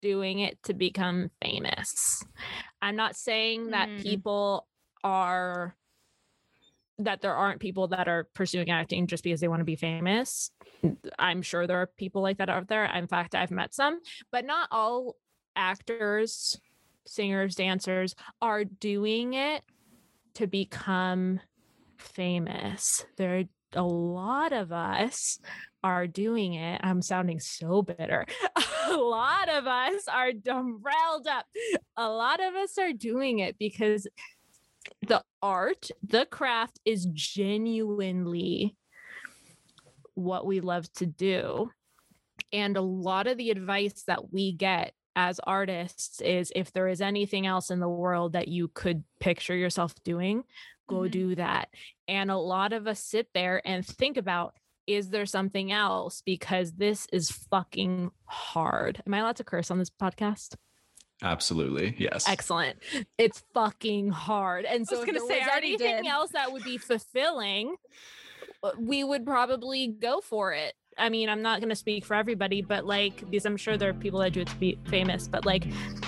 [0.07, 2.25] doing it to become famous.
[2.81, 4.03] I'm not saying that Mm.
[4.03, 4.69] people
[5.03, 5.75] are
[6.99, 10.51] that there aren't people that are pursuing acting just because they want to be famous.
[11.19, 12.87] I'm sure there are people like that out there.
[12.87, 14.01] In fact, I've met some,
[14.33, 15.16] but not all
[15.57, 16.59] actors,
[17.05, 19.62] singers, dancers are doing it
[20.35, 21.40] to become
[21.99, 23.05] famous.
[23.16, 23.45] There are
[23.77, 25.39] a lot of us
[25.85, 26.81] are doing it.
[26.83, 28.27] I'm sounding so bitter.
[28.89, 31.47] A lot of us are derailed up.
[31.97, 34.07] A lot of us are doing it because
[35.07, 38.77] the art, the craft is genuinely
[40.15, 41.71] what we love to do.
[42.53, 47.01] And a lot of the advice that we get as artists is if there is
[47.01, 50.45] anything else in the world that you could picture yourself doing,
[50.87, 51.11] go Mhm.
[51.11, 51.68] do that.
[52.09, 54.55] And a lot of us sit there and think about
[54.87, 56.22] is there something else?
[56.25, 59.03] Because this is fucking hard.
[59.05, 60.55] Am I allowed to curse on this podcast?
[61.22, 61.96] Absolutely.
[61.99, 62.29] Yes.
[62.29, 62.79] Excellent.
[63.18, 64.64] It's fucking hard.
[64.64, 66.07] And so was gonna say, was anything did.
[66.07, 67.75] else that would be fulfilling,
[68.62, 70.75] uh, we would probably go for it.
[70.99, 73.90] I mean, I'm not going to speak for everybody, but like, because I'm sure there
[73.90, 75.66] are people that do it to be famous, but like,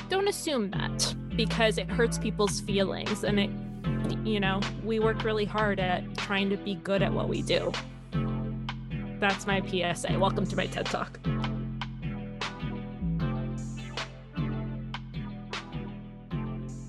[0.08, 3.22] don't assume that because it hurts people's feelings.
[3.22, 3.50] And it,
[4.24, 7.72] you know, we work really hard at trying to be good at what we do.
[9.20, 10.18] That's my PSA.
[10.18, 11.18] Welcome to my TED Talk.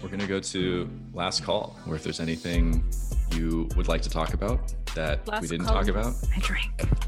[0.01, 2.84] We're going to go to last call, where if there's anything
[3.34, 5.75] you would like to talk about that we didn't call.
[5.75, 6.13] talk about.
[6.36, 6.65] I drink.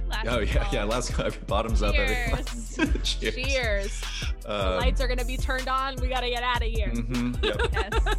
[0.07, 0.53] Last Oh, yeah.
[0.63, 0.73] call.
[0.73, 0.83] Yeah.
[0.83, 1.29] Last call.
[1.47, 2.43] Bottoms up, everyone.
[3.03, 3.35] Cheers.
[3.35, 4.01] Cheers.
[4.43, 5.95] the Um, lights are going to be turned on.
[5.97, 6.89] We got to get out of here.
[6.89, 7.61] mhm, yep.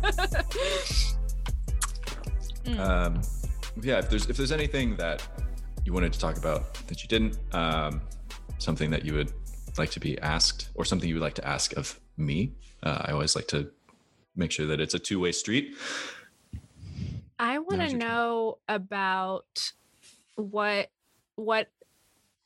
[0.04, 1.16] Yes.
[2.64, 2.78] Mm.
[2.78, 3.20] um,
[3.82, 5.26] yeah if there's if there's anything that
[5.84, 8.00] you wanted to talk about that you didn't um,
[8.58, 9.32] something that you would
[9.78, 13.12] like to be asked or something you would like to ask of me uh, i
[13.12, 13.70] always like to
[14.36, 15.74] make sure that it's a two-way street
[17.38, 17.98] I want to turn.
[17.98, 19.72] know about
[20.36, 20.90] what
[21.34, 21.68] what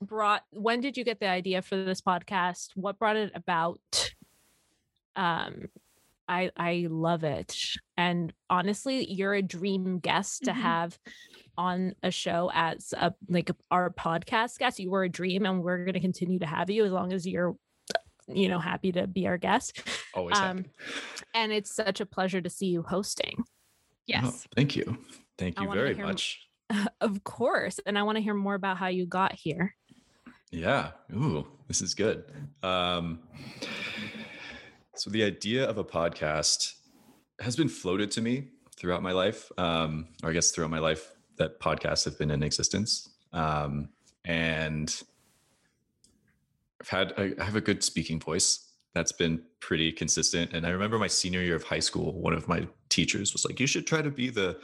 [0.01, 2.71] brought when did you get the idea for this podcast?
[2.77, 4.15] What brought it about?
[5.17, 5.69] Um
[6.29, 7.57] I I love it.
[7.97, 10.55] And honestly, you're a dream guest to Mhm.
[10.55, 10.99] have
[11.59, 14.79] on a show as a like our podcast guest.
[14.79, 17.27] You were a dream and we're going to continue to have you as long as
[17.27, 17.57] you're
[18.29, 19.83] you know happy to be our guest.
[20.15, 20.71] always Um, happy.
[21.35, 23.45] And it's such a pleasure to see you hosting.
[24.07, 24.23] Yes.
[24.25, 24.99] Oh, thank you
[25.39, 26.43] thank you very much
[27.01, 27.79] Of course.
[27.87, 29.77] And I want to hear more about how you got here.
[30.51, 30.91] Yeah.
[31.15, 32.25] Ooh, this is good.
[32.63, 33.21] Um,
[34.97, 36.75] so the idea of a podcast
[37.41, 41.13] has been floated to me throughout my life, um, or I guess throughout my life
[41.37, 43.09] that podcasts have been in existence.
[43.33, 43.91] Um,
[44.25, 45.03] and
[46.81, 48.63] I've had I I have a good speaking voice
[48.95, 50.55] that's been pretty consistent.
[50.55, 53.61] And I remember my senior year of high school, one of my teachers was like,
[53.61, 54.59] "You should try to be the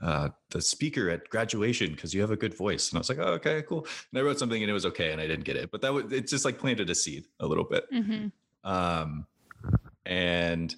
[0.00, 3.18] uh, the speaker at graduation because you have a good voice." And I was like,
[3.18, 5.56] "Oh, okay, cool." And I wrote something and it was okay, and I didn't get
[5.56, 6.26] it, but that was it.
[6.26, 7.84] Just like planted a seed a little bit.
[7.92, 8.32] Mhm.
[8.64, 9.26] Um,
[10.06, 10.74] and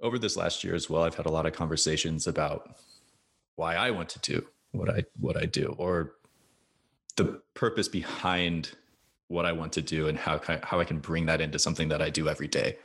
[0.00, 2.76] over this last year as well, I've had a lot of conversations about
[3.56, 6.14] why I want to do what I what I do, or
[7.16, 8.72] the purpose behind
[9.28, 12.00] what I want to do, and how how I can bring that into something that
[12.00, 12.78] I do every day.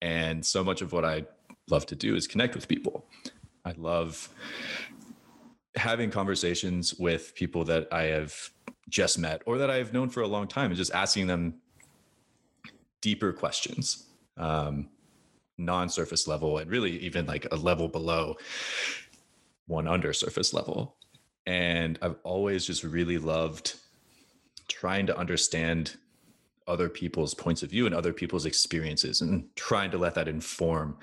[0.00, 1.26] And so much of what I
[1.68, 3.04] love to do is connect with people.
[3.64, 4.28] I love
[5.76, 8.34] having conversations with people that I have
[8.88, 11.54] just met or that I have known for a long time, and just asking them
[13.00, 14.06] deeper questions,
[14.40, 14.88] um,
[15.58, 18.36] non-surface level, and really even like a level below
[19.66, 20.96] one under surface level.
[21.46, 23.74] And I've always just really loved
[24.68, 25.96] trying to understand
[26.66, 30.96] other people's points of view and other people's experiences and trying to let that inform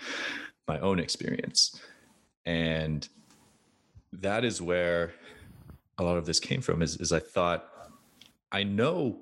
[0.67, 1.79] my own experience.
[2.45, 3.07] And
[4.13, 5.13] that is where
[5.97, 7.67] a lot of this came from is, is I thought
[8.51, 9.21] I know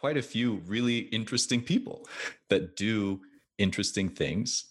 [0.00, 2.08] quite a few really interesting people
[2.48, 3.20] that do
[3.58, 4.64] interesting things.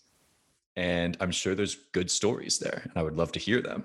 [0.75, 2.81] And I'm sure there's good stories there.
[2.83, 3.83] And I would love to hear them.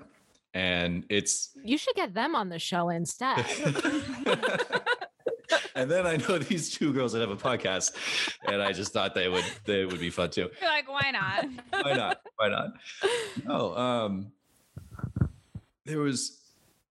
[0.53, 3.45] And it's You should get them on the show instead.
[5.75, 7.95] and then I know these two girls that have a podcast,
[8.47, 10.49] and I just thought they would they would be fun too.
[10.61, 11.45] You're like, why not?
[11.83, 12.21] Why not?
[12.37, 12.73] Why not?
[13.45, 14.31] No, um,
[15.85, 16.39] there was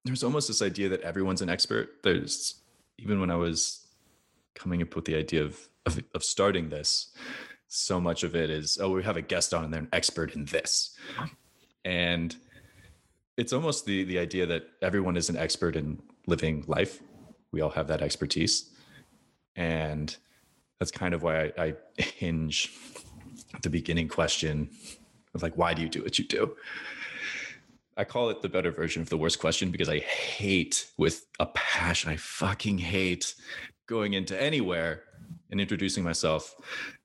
[0.04, 2.02] there's almost this idea that everyone's an expert.
[2.02, 2.60] There's
[2.98, 3.83] even when I was
[4.54, 7.12] coming up with the idea of of, of starting this,
[7.68, 10.34] so much of it is oh we have a guest on and they're an expert
[10.34, 10.96] in this,
[11.84, 12.36] and
[13.36, 17.00] it's almost the the idea that everyone is an expert in living life.
[17.52, 18.70] We all have that expertise,
[19.56, 20.16] and
[20.78, 22.72] that's kind of why I, I hinge
[23.62, 24.70] the beginning question
[25.34, 26.56] of like why do you do what you do?
[27.96, 31.46] I call it the better version of the worst question because i hate with a
[31.46, 33.34] passion i fucking hate
[33.86, 35.02] going into anywhere
[35.50, 36.54] and introducing myself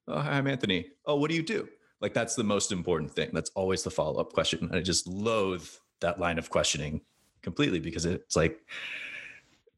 [0.08, 0.88] oh, hi, i'm anthony.
[1.06, 1.68] Oh what do you do?
[2.02, 3.30] Like that's the most important thing.
[3.34, 4.60] That's always the follow-up question.
[4.64, 5.68] And i just loathe
[6.02, 7.02] that line of questioning
[7.42, 8.60] completely because it's like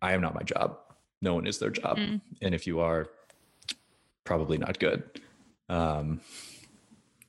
[0.02, 0.78] i am not my job.
[1.22, 1.98] No one is their job.
[1.98, 2.22] Mm.
[2.42, 3.10] and if you are
[4.24, 5.04] probably not good.
[5.70, 6.22] Um,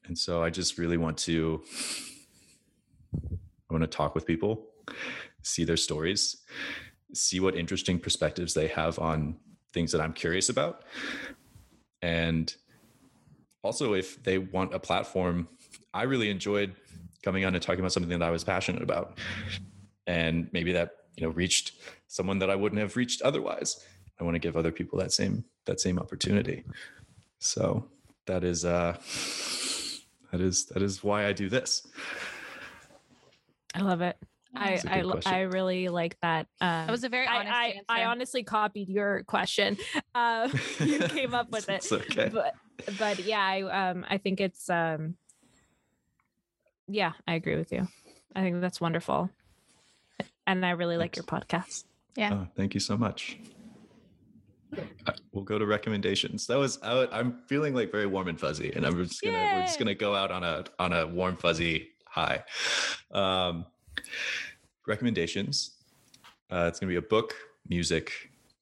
[0.06, 1.62] and so I just really want to
[3.14, 4.66] I want to talk with people,
[5.42, 6.38] see their stories,
[7.14, 9.36] see what interesting perspectives they have on
[9.72, 10.82] things that I'm curious about.
[12.00, 12.54] And
[13.62, 15.48] also if they want a platform,
[15.94, 16.74] I really enjoyed
[17.22, 19.18] coming on and talking about something that I was passionate about.
[20.06, 21.72] And maybe that, you know, reached
[22.08, 23.84] someone that I wouldn't have reached otherwise.
[24.20, 26.64] I want to give other people that same that same opportunity.
[27.38, 27.88] So
[28.26, 28.96] that is uh
[30.32, 31.86] that is that is why I do this.
[33.74, 34.16] I love it.
[34.54, 35.32] I That's a I, good lo- question.
[35.34, 36.46] I really like that.
[36.60, 37.84] Um, That was a very honest I, I, answer.
[37.88, 39.76] I honestly copied your question.
[40.14, 40.46] Uh,
[40.78, 41.90] you came up with it.
[41.90, 42.28] Okay.
[42.28, 42.54] But
[42.98, 45.16] but yeah, I um I think it's um
[46.86, 47.88] yeah, I agree with you.
[48.36, 49.30] I think that's wonderful.
[50.46, 51.84] And I really like your podcast.
[52.14, 52.34] yeah.
[52.34, 53.38] Oh, thank you so much.
[55.32, 56.46] We'll go to recommendations.
[56.46, 59.62] That was I, am feeling like very warm and fuzzy, and I'm just gonna we're
[59.62, 62.44] just gonna go out on a on a warm fuzzy high.
[63.12, 63.66] Um,
[64.86, 65.76] recommendations.
[66.50, 67.34] Uh, it's gonna be a book,
[67.68, 68.12] music,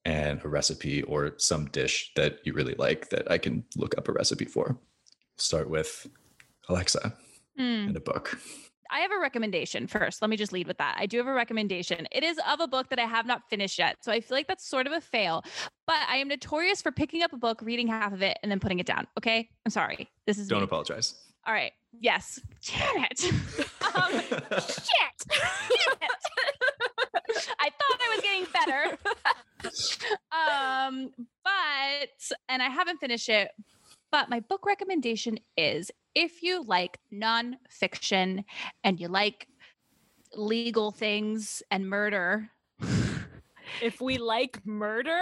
[0.05, 4.09] and a recipe or some dish that you really like that I can look up
[4.09, 4.79] a recipe for.
[5.37, 6.07] Start with
[6.69, 7.15] Alexa
[7.59, 7.89] Mm.
[7.89, 8.39] and a book.
[8.93, 10.21] I have a recommendation first.
[10.23, 10.97] Let me just lead with that.
[10.99, 12.09] I do have a recommendation.
[12.11, 13.97] It is of a book that I have not finished yet.
[14.03, 15.43] So I feel like that's sort of a fail,
[15.87, 18.59] but I am notorious for picking up a book, reading half of it, and then
[18.59, 19.07] putting it down.
[19.19, 19.49] Okay.
[19.65, 20.09] I'm sorry.
[20.27, 20.65] This is Don't me.
[20.65, 21.15] apologize.
[21.47, 21.73] All right.
[21.99, 22.41] Yes.
[22.67, 23.25] Damn it.
[23.95, 25.17] um, shit.
[25.29, 26.11] Damn it.
[27.59, 28.99] I thought I was getting better.
[30.33, 31.11] um,
[31.45, 33.51] but and I haven't finished it.
[34.11, 38.45] But my book recommendation is if you like nonfiction
[38.83, 39.47] and you like
[40.35, 42.51] legal things and murder.
[43.81, 45.21] If we like murder,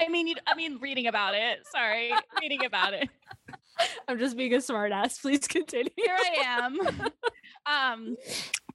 [0.00, 1.60] I mean, I mean, reading about it.
[1.70, 3.08] Sorry, reading about it.
[4.08, 5.20] I'm just being a smartass.
[5.20, 5.90] Please continue.
[5.96, 6.78] Here I am.
[7.66, 8.16] um,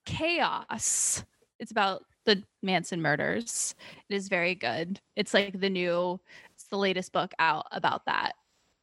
[0.06, 1.24] chaos.
[1.60, 3.76] It's about the Manson murders.
[4.10, 5.00] It is very good.
[5.16, 6.20] It's like the new,
[6.54, 8.34] it's the latest book out about that,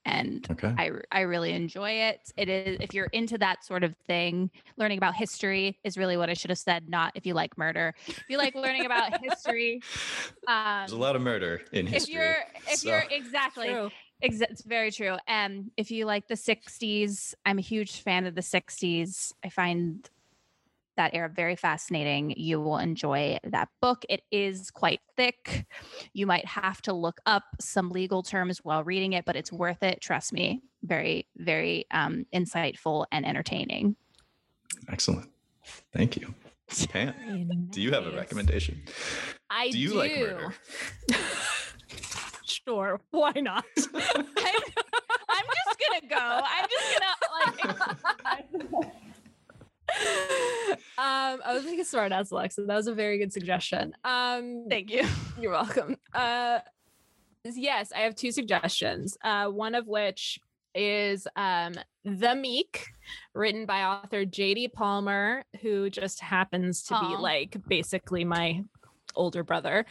[0.05, 0.73] and Okay.
[0.77, 2.21] I I really enjoy it.
[2.37, 6.29] It is if you're into that sort of thing, learning about history is really what
[6.31, 6.89] I should have said.
[6.89, 7.95] Not if you like murder.
[8.07, 9.81] If you like learning about history,
[10.49, 12.15] um, There's a lot of murder in history.
[12.15, 12.37] if you're
[12.73, 13.91] if so- you're exactly True.
[14.23, 15.17] Exa- it's very true.
[15.29, 19.33] Um, if you like the 60s, I'm a huge fan of the 60s.
[19.45, 20.09] I find
[20.97, 22.33] that era very fascinating.
[22.37, 24.05] You will enjoy that book.
[24.09, 25.67] It is quite thick.
[26.15, 29.83] You might have to look up some legal terms while reading it, but it's worth
[29.83, 30.01] it.
[30.01, 30.63] Trust me.
[30.83, 33.97] Very, very um, insightful and entertaining.
[34.89, 35.31] Excellent.
[35.93, 36.35] Thank you.
[36.89, 37.15] Pam,
[37.71, 38.83] do you have a recommendation?
[39.51, 40.55] I Do you like murder?
[42.45, 43.01] sure.
[43.11, 43.65] Why not?
[43.77, 46.17] I'm, I'm just gonna go.
[46.19, 47.15] I'm just gonna
[47.45, 48.85] like.
[50.99, 52.63] um, I was being a smart ass, Alexa.
[52.63, 53.95] That was a very good suggestion.
[54.05, 55.07] Um, Thank you.
[55.41, 55.97] You're welcome.
[56.13, 56.59] Uh,
[57.45, 59.17] yes, I have two suggestions.
[59.23, 60.41] Uh, one of which
[60.75, 61.75] is um,
[62.05, 62.87] The Meek,
[63.35, 64.69] written by author J.D.
[64.69, 68.63] Palmer, who just happens to be like basically my
[69.17, 69.87] older brother.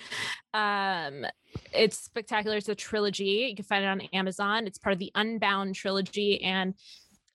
[0.54, 1.26] Um,
[1.74, 2.58] it's spectacular.
[2.58, 3.48] It's a trilogy.
[3.50, 4.68] You can find it on Amazon.
[4.68, 6.74] It's part of the Unbound trilogy, and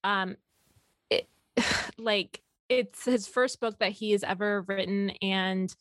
[0.05, 0.36] um,
[1.11, 1.28] it
[1.99, 5.74] like it's his first book that he has ever written and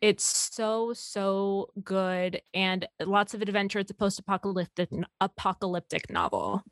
[0.00, 4.88] it's so so good and lots of adventure it's a post-apocalyptic
[5.20, 6.62] apocalyptic novel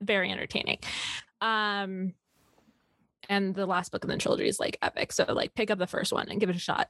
[0.00, 0.78] very entertaining
[1.40, 2.12] um
[3.28, 5.86] and the last book in the trilogy is like epic so like pick up the
[5.86, 6.88] first one and give it a shot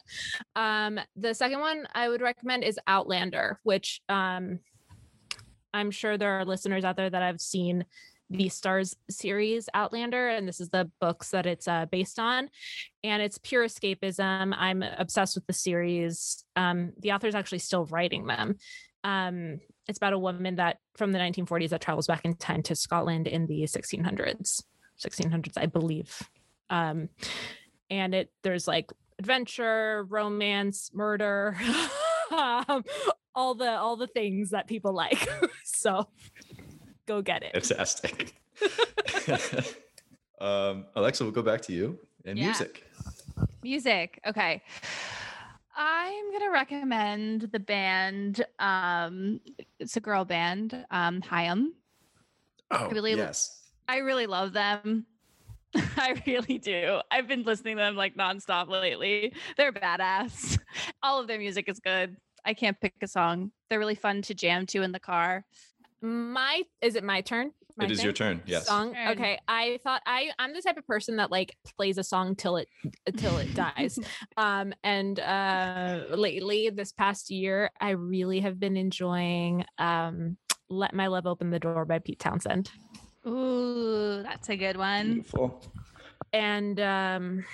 [0.57, 4.59] um the second one i would recommend is outlander which um
[5.75, 7.85] i'm sure there are listeners out there that I've seen
[8.33, 12.49] the Starz series Outlander, and this is the books that it's uh, based on.
[13.05, 14.55] And it's pure escapism.
[14.57, 16.45] I'm obsessed with the series.
[16.57, 18.57] Um, the author is actually still writing them.
[19.05, 22.77] Um, it's about a woman that from the 1940s that travels back in time to
[22.77, 24.63] Scotland in the 1600s,
[25.01, 26.23] 1600s, I believe.
[26.71, 27.09] Um,
[27.91, 31.57] and it there's like adventure, romance, murder,
[32.31, 32.85] um,
[33.35, 35.29] all the all the things that people like.
[35.65, 36.09] so
[37.07, 37.53] go get it.
[37.53, 38.35] Fantastic.
[40.41, 42.47] um, Alexa, we'll go back to you and Yeah.
[42.47, 42.85] music.
[43.63, 44.21] Music.
[44.27, 44.63] Okay.
[45.75, 48.45] I'm gonna recommend the band.
[48.59, 49.41] Um,
[49.79, 50.85] it's a girl band.
[50.91, 51.73] Um, HAIM.
[52.71, 53.59] Oh, really- yes.
[53.89, 55.07] I really love them.
[55.75, 57.01] I really do.
[57.11, 59.35] I've been listening to them like nonstop lately.
[59.57, 60.59] They're badass.
[61.03, 62.17] All of their music is good.
[62.45, 63.53] I can't pick a song.
[63.71, 65.45] They're really fun to jam to in the car.
[66.01, 67.53] My is it my turn?
[67.77, 68.43] My It is your turn.
[68.45, 68.67] Yes.
[68.67, 68.93] Song.
[68.93, 69.09] Turn.
[69.13, 69.39] Okay.
[69.47, 72.69] I thought I I'm the type of person that like plays a song till it
[73.17, 73.99] till it dies.
[74.37, 80.37] Um and uh lately this past year I really have been enjoying um
[80.69, 82.71] Let My Love Open the Door by Pete Townshend.
[83.27, 85.15] Ooh, that's a good one.
[85.15, 85.61] Beautiful.
[86.33, 87.45] And um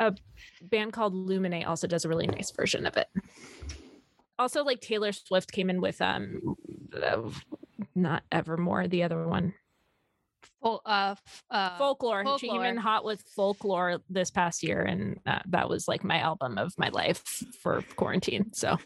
[0.00, 0.14] a
[0.62, 3.08] band called Luminate also does a really nice version of it.
[4.38, 6.56] Also like Taylor Swift came in with um
[7.02, 7.30] uh,
[7.94, 9.54] not Evermore, the other one.
[10.60, 12.24] Fol- uh, f- uh, folklore.
[12.38, 16.18] She came in hot with folklore this past year, and uh, that was like my
[16.18, 17.22] album of my life
[17.60, 18.52] for quarantine.
[18.52, 18.76] So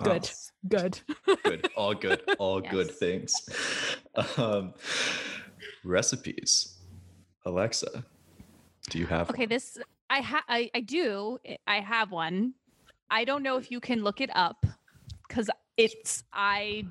[0.00, 0.04] Wow.
[0.04, 0.30] good,
[0.68, 1.00] good.
[1.44, 1.68] good.
[1.76, 2.22] All good.
[2.38, 3.34] All good things.
[4.36, 4.74] Um,
[5.84, 6.78] recipes.
[7.44, 8.04] Alexa,
[8.90, 9.48] do you have Okay, one?
[9.48, 9.78] this
[10.08, 11.38] I ha I, I do.
[11.66, 12.54] I have one.
[13.10, 14.64] I don't know if you can look it up
[15.28, 16.84] because it's I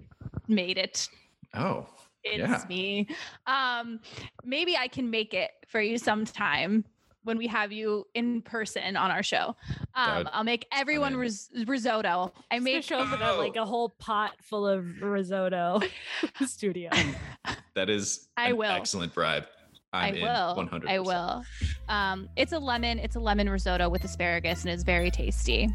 [0.47, 1.07] made it.
[1.53, 1.87] Oh,
[2.23, 2.63] It's Yeah.
[2.69, 3.07] me.
[3.47, 3.99] Um,
[4.43, 6.85] maybe I can make it for you sometime
[7.24, 9.55] when we have you in person on our show.
[9.95, 11.19] Um, I'll make everyone in.
[11.19, 12.34] ris- risotto.
[12.49, 15.82] I Just made show up with like a whole pot full of risotto
[16.45, 16.89] studio.
[17.76, 18.72] that is I an will.
[18.72, 19.45] excellent bribe.
[19.93, 20.55] I'm I in will.
[20.82, 20.88] 100%.
[20.89, 21.43] I will.
[21.89, 22.97] Um, it's a lemon.
[22.99, 25.69] It's a lemon risotto with asparagus, and it's very tasty.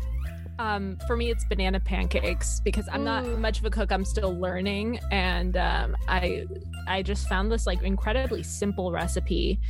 [0.59, 3.93] Um, for me, it's banana pancakes because I'm not much of a cook.
[3.93, 6.47] I'm still learning, and um, I
[6.89, 9.61] I just found this like incredibly simple recipe.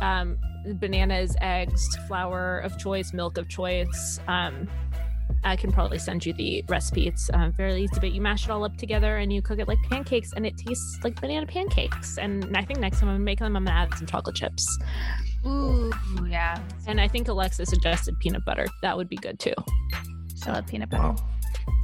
[0.00, 0.38] Um,
[0.76, 4.18] bananas, eggs, flour of choice, milk of choice.
[4.28, 4.68] Um,
[5.42, 7.06] I can probably send you the recipe.
[7.06, 9.68] It's uh, very easy, but you mash it all up together and you cook it
[9.68, 12.18] like pancakes, and it tastes like banana pancakes.
[12.18, 14.66] And I think next time I'm gonna them, I'm gonna add some chocolate chips.
[15.46, 15.92] Ooh,
[16.28, 16.58] yeah.
[16.86, 18.66] And I think Alexa suggested peanut butter.
[18.82, 19.54] That would be good too.
[20.46, 21.02] I love peanut butter.
[21.02, 21.16] Wow.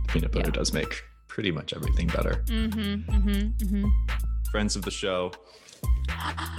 [0.09, 0.53] Peanut butter Yeah.
[0.53, 2.43] does make pretty much everything better.
[2.47, 3.11] Mm-hmm.
[3.11, 3.31] Mm-hmm.
[3.77, 3.89] Mm-hmm.
[4.51, 5.31] Friends of the show,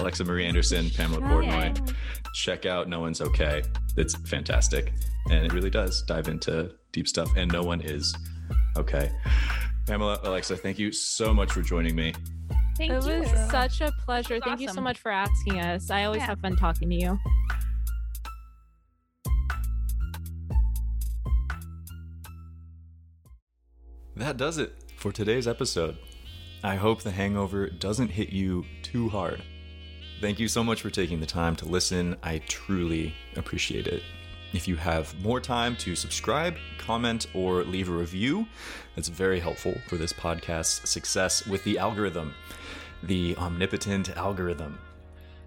[0.00, 1.94] Alexa Marie Anderson, Pamela Portnoy.
[2.34, 3.62] Check out No One's Okay.
[3.96, 4.92] It's fantastic.
[5.30, 7.28] And it really does dive into deep stuff.
[7.36, 8.14] And no one is
[8.76, 9.10] okay.
[9.86, 12.12] Pamela, Alexa, thank you so much for joining me.
[12.78, 13.20] Thank It you.
[13.20, 14.36] was such a pleasure.
[14.36, 15.90] It's Thank you so much for asking us.
[15.90, 16.26] I always Yeah.
[16.26, 17.18] have fun talking to you.
[24.16, 25.98] That does it for today's episode.
[26.64, 29.42] I hope the hangover doesn't hit you too hard.
[30.20, 32.16] Thank you so much for taking the time to listen.
[32.22, 34.04] I truly appreciate it.
[34.52, 38.46] If you have more time to subscribe, comment, or leave a review,
[38.94, 42.32] that's very helpful for this podcast's success with the algorithm,
[43.02, 44.78] the omnipotent algorithm.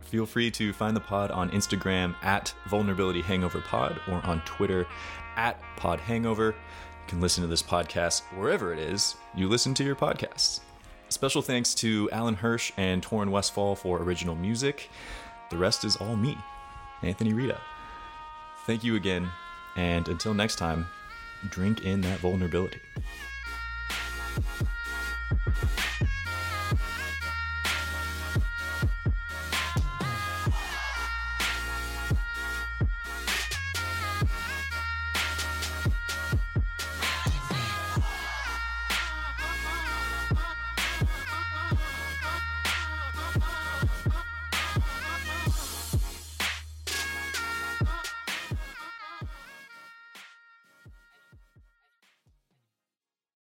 [0.01, 4.85] Feel free to find the pod on Instagram at Vulnerability Hangover Pod or on Twitter
[5.37, 6.47] at Pod Hangover.
[6.47, 10.59] You can listen to this podcast wherever it is you listen to your podcasts.
[11.09, 14.89] Special thanks to Alan Hirsch and Torin Westfall for original music.
[15.49, 16.37] The rest is all me,
[17.01, 17.59] Anthony Rita.
[18.65, 19.29] Thank you again,
[19.77, 20.87] and until next time,
[21.49, 22.81] drink in that vulnerability.